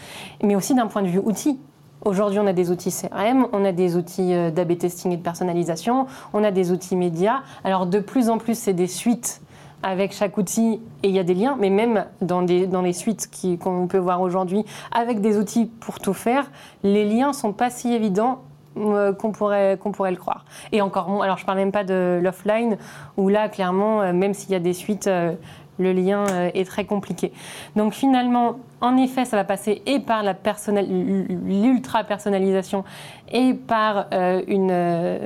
mais 0.44 0.56
aussi 0.56 0.76
d'un 0.76 0.88
point 0.88 1.02
de 1.02 1.08
vue 1.08 1.20
outil. 1.20 1.60
Aujourd'hui, 2.06 2.40
on 2.40 2.48
a 2.48 2.54
des 2.54 2.70
outils 2.70 2.92
CRM, 2.92 3.48
on 3.52 3.66
a 3.66 3.72
des 3.72 3.98
outils 3.98 4.34
d'AB 4.52 4.78
testing 4.78 5.12
et 5.12 5.18
de 5.18 5.24
personnalisation, 5.24 6.06
on 6.34 6.44
a 6.44 6.52
des 6.52 6.72
outils 6.72 6.96
médias. 6.96 7.40
Alors, 7.64 7.88
de 7.88 8.00
plus 8.00 8.30
en 8.30 8.38
plus, 8.38 8.58
c'est 8.58 8.74
des 8.74 8.88
suites 8.88 9.42
avec 9.82 10.14
chaque 10.14 10.38
outil 10.38 10.82
et 11.04 11.10
il 11.10 11.16
y 11.16 11.20
a 11.20 11.24
des 11.24 11.34
liens, 11.34 11.58
mais 11.60 11.70
même 11.70 12.06
dans, 12.22 12.42
des, 12.42 12.68
dans 12.68 12.82
les 12.82 12.94
suites 12.94 13.30
qu'on 13.62 13.88
peut 13.88 13.98
voir 13.98 14.22
aujourd'hui 14.22 14.66
avec 14.92 15.22
des 15.22 15.38
outils 15.38 15.66
pour 15.66 16.00
tout 16.00 16.14
faire, 16.14 16.50
les 16.84 17.06
liens 17.06 17.34
sont 17.34 17.54
pas 17.54 17.70
si 17.70 17.94
évidents 17.94 18.42
euh, 18.78 19.14
qu'on 19.14 19.32
pourrait, 19.32 19.78
pourrait 19.78 20.12
le 20.12 20.18
croire. 20.18 20.44
Et 20.74 20.82
encore 20.82 21.24
alors 21.24 21.38
je 21.38 21.44
ne 21.44 21.46
parle 21.46 21.60
même 21.60 21.72
pas 21.72 21.86
de 21.86 22.20
l'offline, 22.22 22.78
où 23.16 23.30
là, 23.30 23.48
clairement, 23.48 24.02
euh, 24.02 24.12
même 24.12 24.34
s'il 24.34 24.52
y 24.52 24.56
a 24.56 24.60
des 24.60 24.74
suites, 24.74 25.08
euh, 25.08 25.34
le 25.78 25.94
lien 25.94 26.26
est 26.54 26.66
très 26.66 26.86
compliqué. 26.86 27.32
Donc 27.76 27.94
finalement, 27.94 28.58
en 28.82 28.98
effet, 28.98 29.26
ça 29.26 29.38
va 29.38 29.44
passer 29.44 29.84
et 29.86 30.00
par 30.00 30.24
l'ultra-personnalisation 30.24 32.84
et 33.32 33.54
par 33.54 34.08
une 34.48 34.72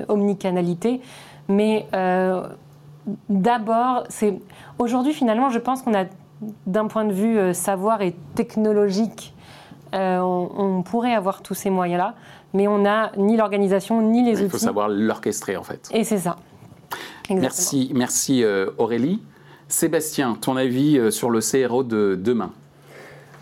omnicanalité. 0.08 1.00
Mais 1.48 1.88
d'abord, 3.30 4.04
c'est 4.10 4.38
aujourd'hui, 4.78 5.14
finalement, 5.14 5.50
je 5.50 5.60
pense 5.60 5.82
qu'on 5.82 5.94
a, 5.94 6.04
d'un 6.66 6.88
point 6.88 7.06
de 7.06 7.14
vue 7.14 7.54
savoir 7.54 8.02
et 8.02 8.14
technologique, 8.36 9.34
on, 9.94 10.50
on, 10.58 10.82
pourrait 10.84 11.14
avoir 11.14 11.42
tous 11.42 11.56
ces 11.56 11.70
moyens-là 11.70 12.16
mais 12.54 12.68
on 12.68 12.80
n'a 12.80 13.12
ni 13.18 13.38
l'organisation 13.38 14.02
ni 14.02 14.24
les 14.24 14.38
outils. 14.38 14.46
Il 14.46 14.50
faut 14.50 14.58
savoir 14.58 14.90
l'orchestrer 14.90 15.58
en 15.58 15.64
fait. 15.64 15.90
Et 15.94 16.04
c'est 16.04 16.18
ça. 16.18 16.38
Merci, 17.30 17.92
merci 17.94 18.44
euh, 18.44 18.72
Aurélie. 18.78 19.22
Sébastien, 19.70 20.36
ton 20.42 20.58
avis 20.58 20.98
euh, 20.98 21.12
sur 21.12 21.30
le 21.30 21.40
CRO 21.40 21.84
de 21.84 22.18
demain 22.20 22.52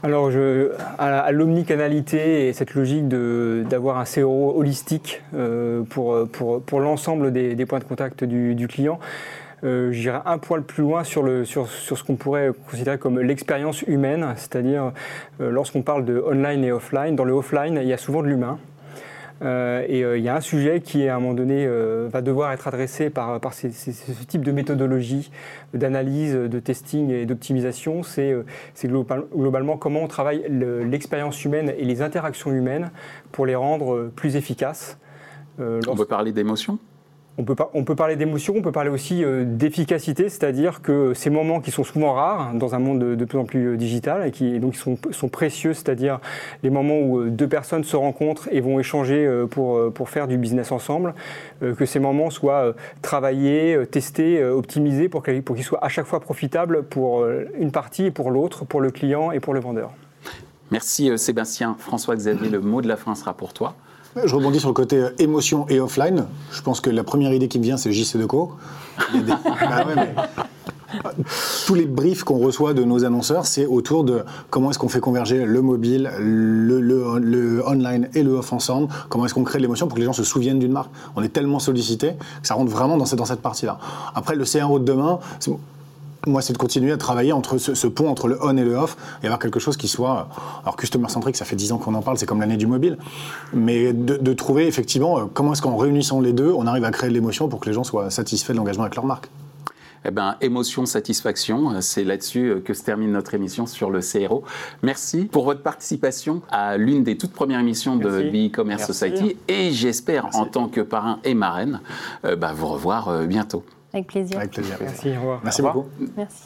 alors, 0.03 0.29
à, 0.99 1.31
l'omnicanalité 1.31 2.47
et 2.47 2.53
cette 2.53 2.75
logique 2.75 3.07
d'avoir 3.07 3.97
un 3.97 4.03
CRO 4.03 4.53
holistique 4.55 5.23
euh, 5.33 5.81
pour, 5.89 6.27
pour, 6.29 6.61
pour 6.61 6.79
l'ensemble 6.79 7.33
des, 7.33 7.65
points 7.65 7.79
de 7.79 7.83
contact 7.83 8.23
du, 8.23 8.67
client, 8.67 8.99
j'irai 9.63 10.19
un 10.25 10.37
poil 10.37 10.61
plus 10.61 10.83
loin 10.83 11.03
sur, 11.03 11.23
le, 11.23 11.45
sur, 11.45 11.67
sur 11.67 11.97
ce 11.97 12.03
qu'on 12.03 12.15
pourrait 12.15 12.51
considérer 12.69 12.99
comme 12.99 13.19
l'expérience 13.19 13.81
humaine, 13.81 14.33
c'est-à-dire 14.35 14.91
lorsqu'on 15.39 15.81
parle 15.81 16.05
de 16.05 16.23
online 16.23 16.63
et 16.63 16.71
offline, 16.71 17.15
dans 17.15 17.25
le 17.25 17.33
offline, 17.33 17.79
il 17.81 17.87
y 17.87 17.93
a 17.93 17.97
souvent 17.97 18.21
de 18.21 18.27
l'humain. 18.27 18.59
Euh, 19.41 19.85
et 19.87 20.03
euh, 20.03 20.17
il 20.17 20.23
y 20.23 20.29
a 20.29 20.35
un 20.35 20.41
sujet 20.41 20.81
qui, 20.81 21.07
à 21.07 21.15
un 21.15 21.19
moment 21.19 21.33
donné, 21.33 21.65
euh, 21.65 22.07
va 22.11 22.21
devoir 22.21 22.51
être 22.51 22.67
adressé 22.67 23.09
par, 23.09 23.39
par 23.39 23.53
ce 23.53 23.67
type 24.27 24.43
de 24.43 24.51
méthodologie 24.51 25.31
d'analyse, 25.73 26.33
de 26.33 26.59
testing 26.59 27.11
et 27.11 27.25
d'optimisation. 27.25 28.03
C'est 28.03 28.43
globalement 28.85 29.77
comment 29.77 30.01
on 30.01 30.07
travaille 30.07 30.45
l'expérience 30.49 31.43
humaine 31.45 31.73
et 31.77 31.85
les 31.85 32.01
interactions 32.01 32.51
humaines 32.51 32.91
pour 33.31 33.45
les 33.45 33.55
rendre 33.55 34.11
plus 34.15 34.35
efficaces. 34.35 34.97
on 35.59 35.95
peut 35.95 36.05
parler 36.05 36.31
d'émotion? 36.31 36.79
On 37.37 37.43
peut, 37.43 37.95
parler 37.95 38.15
d'émotion, 38.15 38.55
on 38.57 38.63
peut 38.63 38.71
parler 38.71 38.89
aussi 38.89 39.23
euh, 39.23 39.43
d'efficacité, 39.45 40.27
c'est-à-dire 40.27 40.81
que 40.81 41.13
ces 41.13 41.29
moments 41.29 41.59
qui 41.59 41.69
sont 41.69 41.83
souvent 41.83 42.13
rares 42.13 42.53
dans 42.55 42.73
un 42.73 42.79
monde 42.79 43.15
de, 43.15 43.25
plus 43.25 43.37
en 43.37 43.45
plus 43.45 43.73
euh, 43.73 43.77
digital 43.77 44.25
et 44.27 44.31
qui 44.31 44.59
donc 44.59 44.75
sont, 44.75 44.97
précieux, 45.29 45.75
c'est-à-dire 45.75 46.19
les 46.63 46.71
moments 46.71 46.97
où 46.97 47.19
euh, 47.19 47.29
deux 47.29 47.47
personnes 47.47 47.83
se 47.83 47.95
rencontrent 47.95 48.49
et 48.51 48.59
vont 48.59 48.79
échanger 48.79 49.29
pour, 49.51 49.93
pour 49.93 50.09
faire 50.09 50.27
du 50.27 50.37
business 50.37 50.71
ensemble, 50.71 51.13
que 51.61 51.85
ces 51.85 51.99
moments 51.99 52.29
soient 52.29 52.73
travaillés, 53.01 53.85
testés, 53.91 54.43
optimisés 54.43 55.09
pour 55.09 55.23
qu'ils 55.23 55.63
soient 55.63 55.83
à 55.83 55.89
chaque 55.89 56.05
fois 56.05 56.19
profitables 56.19 56.83
pour 56.83 57.25
une 57.59 57.71
partie 57.71 58.05
et 58.05 58.11
pour 58.11 58.31
l'autre, 58.31 58.65
pour 58.65 58.81
le 58.81 58.89
client 58.89 59.31
et 59.31 59.39
pour 59.39 59.53
le 59.53 59.59
vendeur. 59.59 59.91
Merci 60.71 61.17
Sébastien. 61.17 61.75
François-Xavier, 61.79 62.49
le 62.49 62.59
mot 62.59 62.81
de 62.81 62.87
la 62.87 62.97
fin 62.97 63.15
sera 63.15 63.33
pour 63.33 63.53
toi. 63.53 63.75
Je 64.25 64.35
rebondis 64.35 64.59
sur 64.59 64.69
le 64.69 64.73
côté 64.73 64.97
euh, 64.97 65.09
émotion 65.19 65.65
et 65.69 65.79
offline. 65.79 66.25
Je 66.51 66.61
pense 66.61 66.81
que 66.81 66.89
la 66.89 67.03
première 67.03 67.33
idée 67.33 67.47
qui 67.47 67.59
me 67.59 67.63
vient, 67.63 67.77
c'est 67.77 67.91
JC 67.91 68.17
Deco. 68.17 68.53
Des- 69.13 69.19
Bah 69.43 69.85
ouais, 69.87 69.95
mais- 69.95 70.15
Tous 71.65 71.75
les 71.75 71.85
briefs 71.85 72.23
qu'on 72.23 72.37
reçoit 72.39 72.73
de 72.73 72.83
nos 72.83 73.03
annonceurs, 73.05 73.45
c'est 73.45 73.65
autour 73.65 74.03
de 74.03 74.23
comment 74.49 74.71
est-ce 74.71 74.79
qu'on 74.79 74.87
fait 74.89 74.99
converger 75.01 75.45
le 75.45 75.61
mobile, 75.61 76.09
le, 76.19 76.79
le- 76.79 77.19
le 77.19 77.67
online 77.67 78.09
et 78.13 78.23
le 78.23 78.31
off 78.35 78.53
ensemble, 78.53 78.87
comment 79.09 79.25
est-ce 79.25 79.33
qu'on 79.33 79.43
crée 79.43 79.57
de 79.59 79.63
l'émotion 79.63 79.87
pour 79.87 79.95
que 79.95 79.99
les 79.99 80.05
gens 80.05 80.13
se 80.13 80.23
souviennent 80.23 80.59
d'une 80.59 80.71
marque? 80.71 80.89
On 81.15 81.23
est 81.23 81.29
tellement 81.29 81.59
sollicité 81.59 82.13
que 82.41 82.47
ça 82.47 82.53
rentre 82.55 82.71
vraiment 82.71 82.97
dans 82.97 83.05
cette, 83.05 83.19
dans 83.19 83.25
cette 83.25 83.41
partie-là. 83.41 83.79
Après, 84.15 84.35
le 84.35 84.45
CRO 84.45 84.79
de 84.79 84.85
demain, 84.85 85.19
moi, 86.27 86.41
c'est 86.41 86.53
de 86.53 86.57
continuer 86.57 86.91
à 86.91 86.97
travailler 86.97 87.33
entre 87.33 87.57
ce, 87.57 87.73
ce 87.73 87.87
pont 87.87 88.09
entre 88.09 88.27
le 88.27 88.37
on 88.41 88.55
et 88.57 88.63
le 88.63 88.75
off 88.75 88.97
et 89.23 89.25
avoir 89.25 89.39
quelque 89.39 89.59
chose 89.59 89.77
qui 89.77 89.87
soit. 89.87 90.29
Alors, 90.63 90.75
customer 90.77 91.09
centric, 91.09 91.35
ça 91.35 91.45
fait 91.45 91.55
10 91.55 91.71
ans 91.71 91.77
qu'on 91.77 91.93
en 91.93 92.01
parle, 92.01 92.17
c'est 92.17 92.25
comme 92.25 92.39
l'année 92.39 92.57
du 92.57 92.67
mobile. 92.67 92.97
Mais 93.53 93.93
de, 93.93 94.17
de 94.17 94.33
trouver 94.33 94.67
effectivement 94.67 95.19
euh, 95.19 95.25
comment 95.33 95.53
est-ce 95.53 95.61
qu'en 95.61 95.77
réunissant 95.77 96.21
les 96.21 96.33
deux, 96.33 96.51
on 96.51 96.67
arrive 96.67 96.83
à 96.83 96.91
créer 96.91 97.09
de 97.09 97.13
l'émotion 97.13 97.47
pour 97.47 97.59
que 97.59 97.67
les 97.67 97.73
gens 97.73 97.83
soient 97.83 98.09
satisfaits 98.09 98.51
de 98.51 98.57
l'engagement 98.57 98.83
avec 98.83 98.95
leur 98.95 99.05
marque. 99.05 99.29
Eh 100.05 100.11
ben, 100.11 100.35
émotion, 100.41 100.85
satisfaction, 100.85 101.81
c'est 101.81 102.03
là-dessus 102.03 102.49
euh, 102.49 102.59
que 102.61 102.73
se 102.73 102.83
termine 102.83 103.11
notre 103.11 103.33
émission 103.33 103.65
sur 103.65 103.89
le 103.89 103.99
CRO. 103.99 104.43
Merci 104.81 105.25
pour 105.25 105.43
votre 105.43 105.61
participation 105.61 106.41
à 106.49 106.77
l'une 106.77 107.03
des 107.03 107.17
toutes 107.17 107.33
premières 107.33 107.59
émissions 107.59 107.97
de 107.97 108.09
Merci. 108.09 108.47
e-commerce 108.47 108.79
Merci. 108.87 108.93
society 108.93 109.37
et 109.47 109.71
j'espère 109.71 110.27
en 110.35 110.45
tant 110.45 110.69
que 110.69 110.81
parrain 110.81 111.19
et 111.23 111.33
marraine 111.33 111.81
euh, 112.25 112.35
bah, 112.35 112.53
vous 112.55 112.67
revoir 112.67 113.09
euh, 113.09 113.25
bientôt. 113.25 113.63
Avec 113.93 114.07
plaisir. 114.07 114.37
Avec 114.37 114.51
plaisir. 114.51 114.77
Merci, 114.79 115.09
au 115.09 115.15
revoir. 115.15 115.41
Merci 115.43 115.61
Au 115.61 115.67
revoir. 115.67 115.85
beaucoup. 115.85 116.11
Merci. 116.15 116.43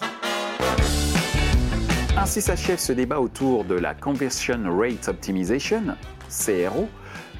Ainsi 2.18 2.42
s'achève 2.42 2.78
ce 2.78 2.94
débat 2.94 3.20
autour 3.20 3.64
de 3.64 3.76
la 3.76 3.96
Conversion 3.96 4.60
Rate 4.78 5.08
Optimization, 5.08 5.82
CRO. 6.30 6.88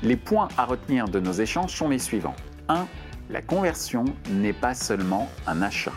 Les 0.02 0.16
points 0.16 0.48
à 0.58 0.66
retenir 0.66 1.08
de 1.08 1.20
nos 1.20 1.34
échanges 1.34 1.76
sont 1.76 1.90
les 1.90 2.00
suivants. 2.00 2.36
1. 2.70 2.88
La 3.30 3.42
conversion 3.42 4.06
n'est 4.32 4.54
pas 4.54 4.74
seulement 4.74 5.30
un 5.46 5.62
achat. 5.62 5.94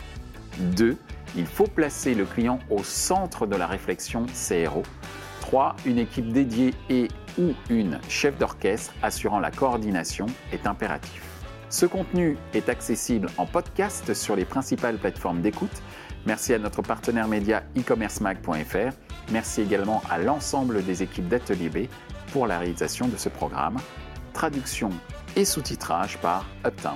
2. 0.59 0.97
Il 1.37 1.47
faut 1.47 1.67
placer 1.67 2.15
le 2.15 2.27
client 2.27 2.59
au 2.71 2.83
centre 2.85 3.47
de 3.47 3.57
la 3.57 3.67
réflexion 3.67 4.27
CRO. 4.27 4.83
3. 5.41 5.77
Une 5.87 5.99
équipe 5.99 6.33
dédiée 6.33 6.75
et 6.91 7.09
ou 7.39 7.53
une 7.71 7.99
chef 8.09 8.37
d'orchestre 8.39 8.93
assurant 9.03 9.41
la 9.41 9.51
coordination 9.51 10.27
est 10.53 10.67
impératif. 10.67 11.34
Ce 11.75 11.87
contenu 11.87 12.39
est 12.53 12.69
accessible 12.69 13.27
en 13.37 13.47
podcast 13.47 14.15
sur 14.15 14.37
les 14.37 14.45
principales 14.45 14.97
plateformes 14.97 15.41
d'écoute. 15.41 15.83
Merci 16.25 16.55
à 16.55 16.61
notre 16.61 16.83
partenaire 16.83 17.27
média 17.27 17.65
e-commercemag.fr. 17.77 18.95
Merci 19.33 19.63
également 19.63 20.01
à 20.09 20.19
l'ensemble 20.19 20.85
des 20.85 21.03
équipes 21.03 21.27
d'Atelier 21.27 21.71
B 21.71 21.79
pour 22.31 22.47
la 22.47 22.61
réalisation 22.61 23.09
de 23.09 23.17
ce 23.17 23.29
programme. 23.29 23.79
Traduction 24.35 24.91
et 25.35 25.45
sous-titrage 25.45 26.17
par 26.19 26.47
Uptown. 26.65 26.95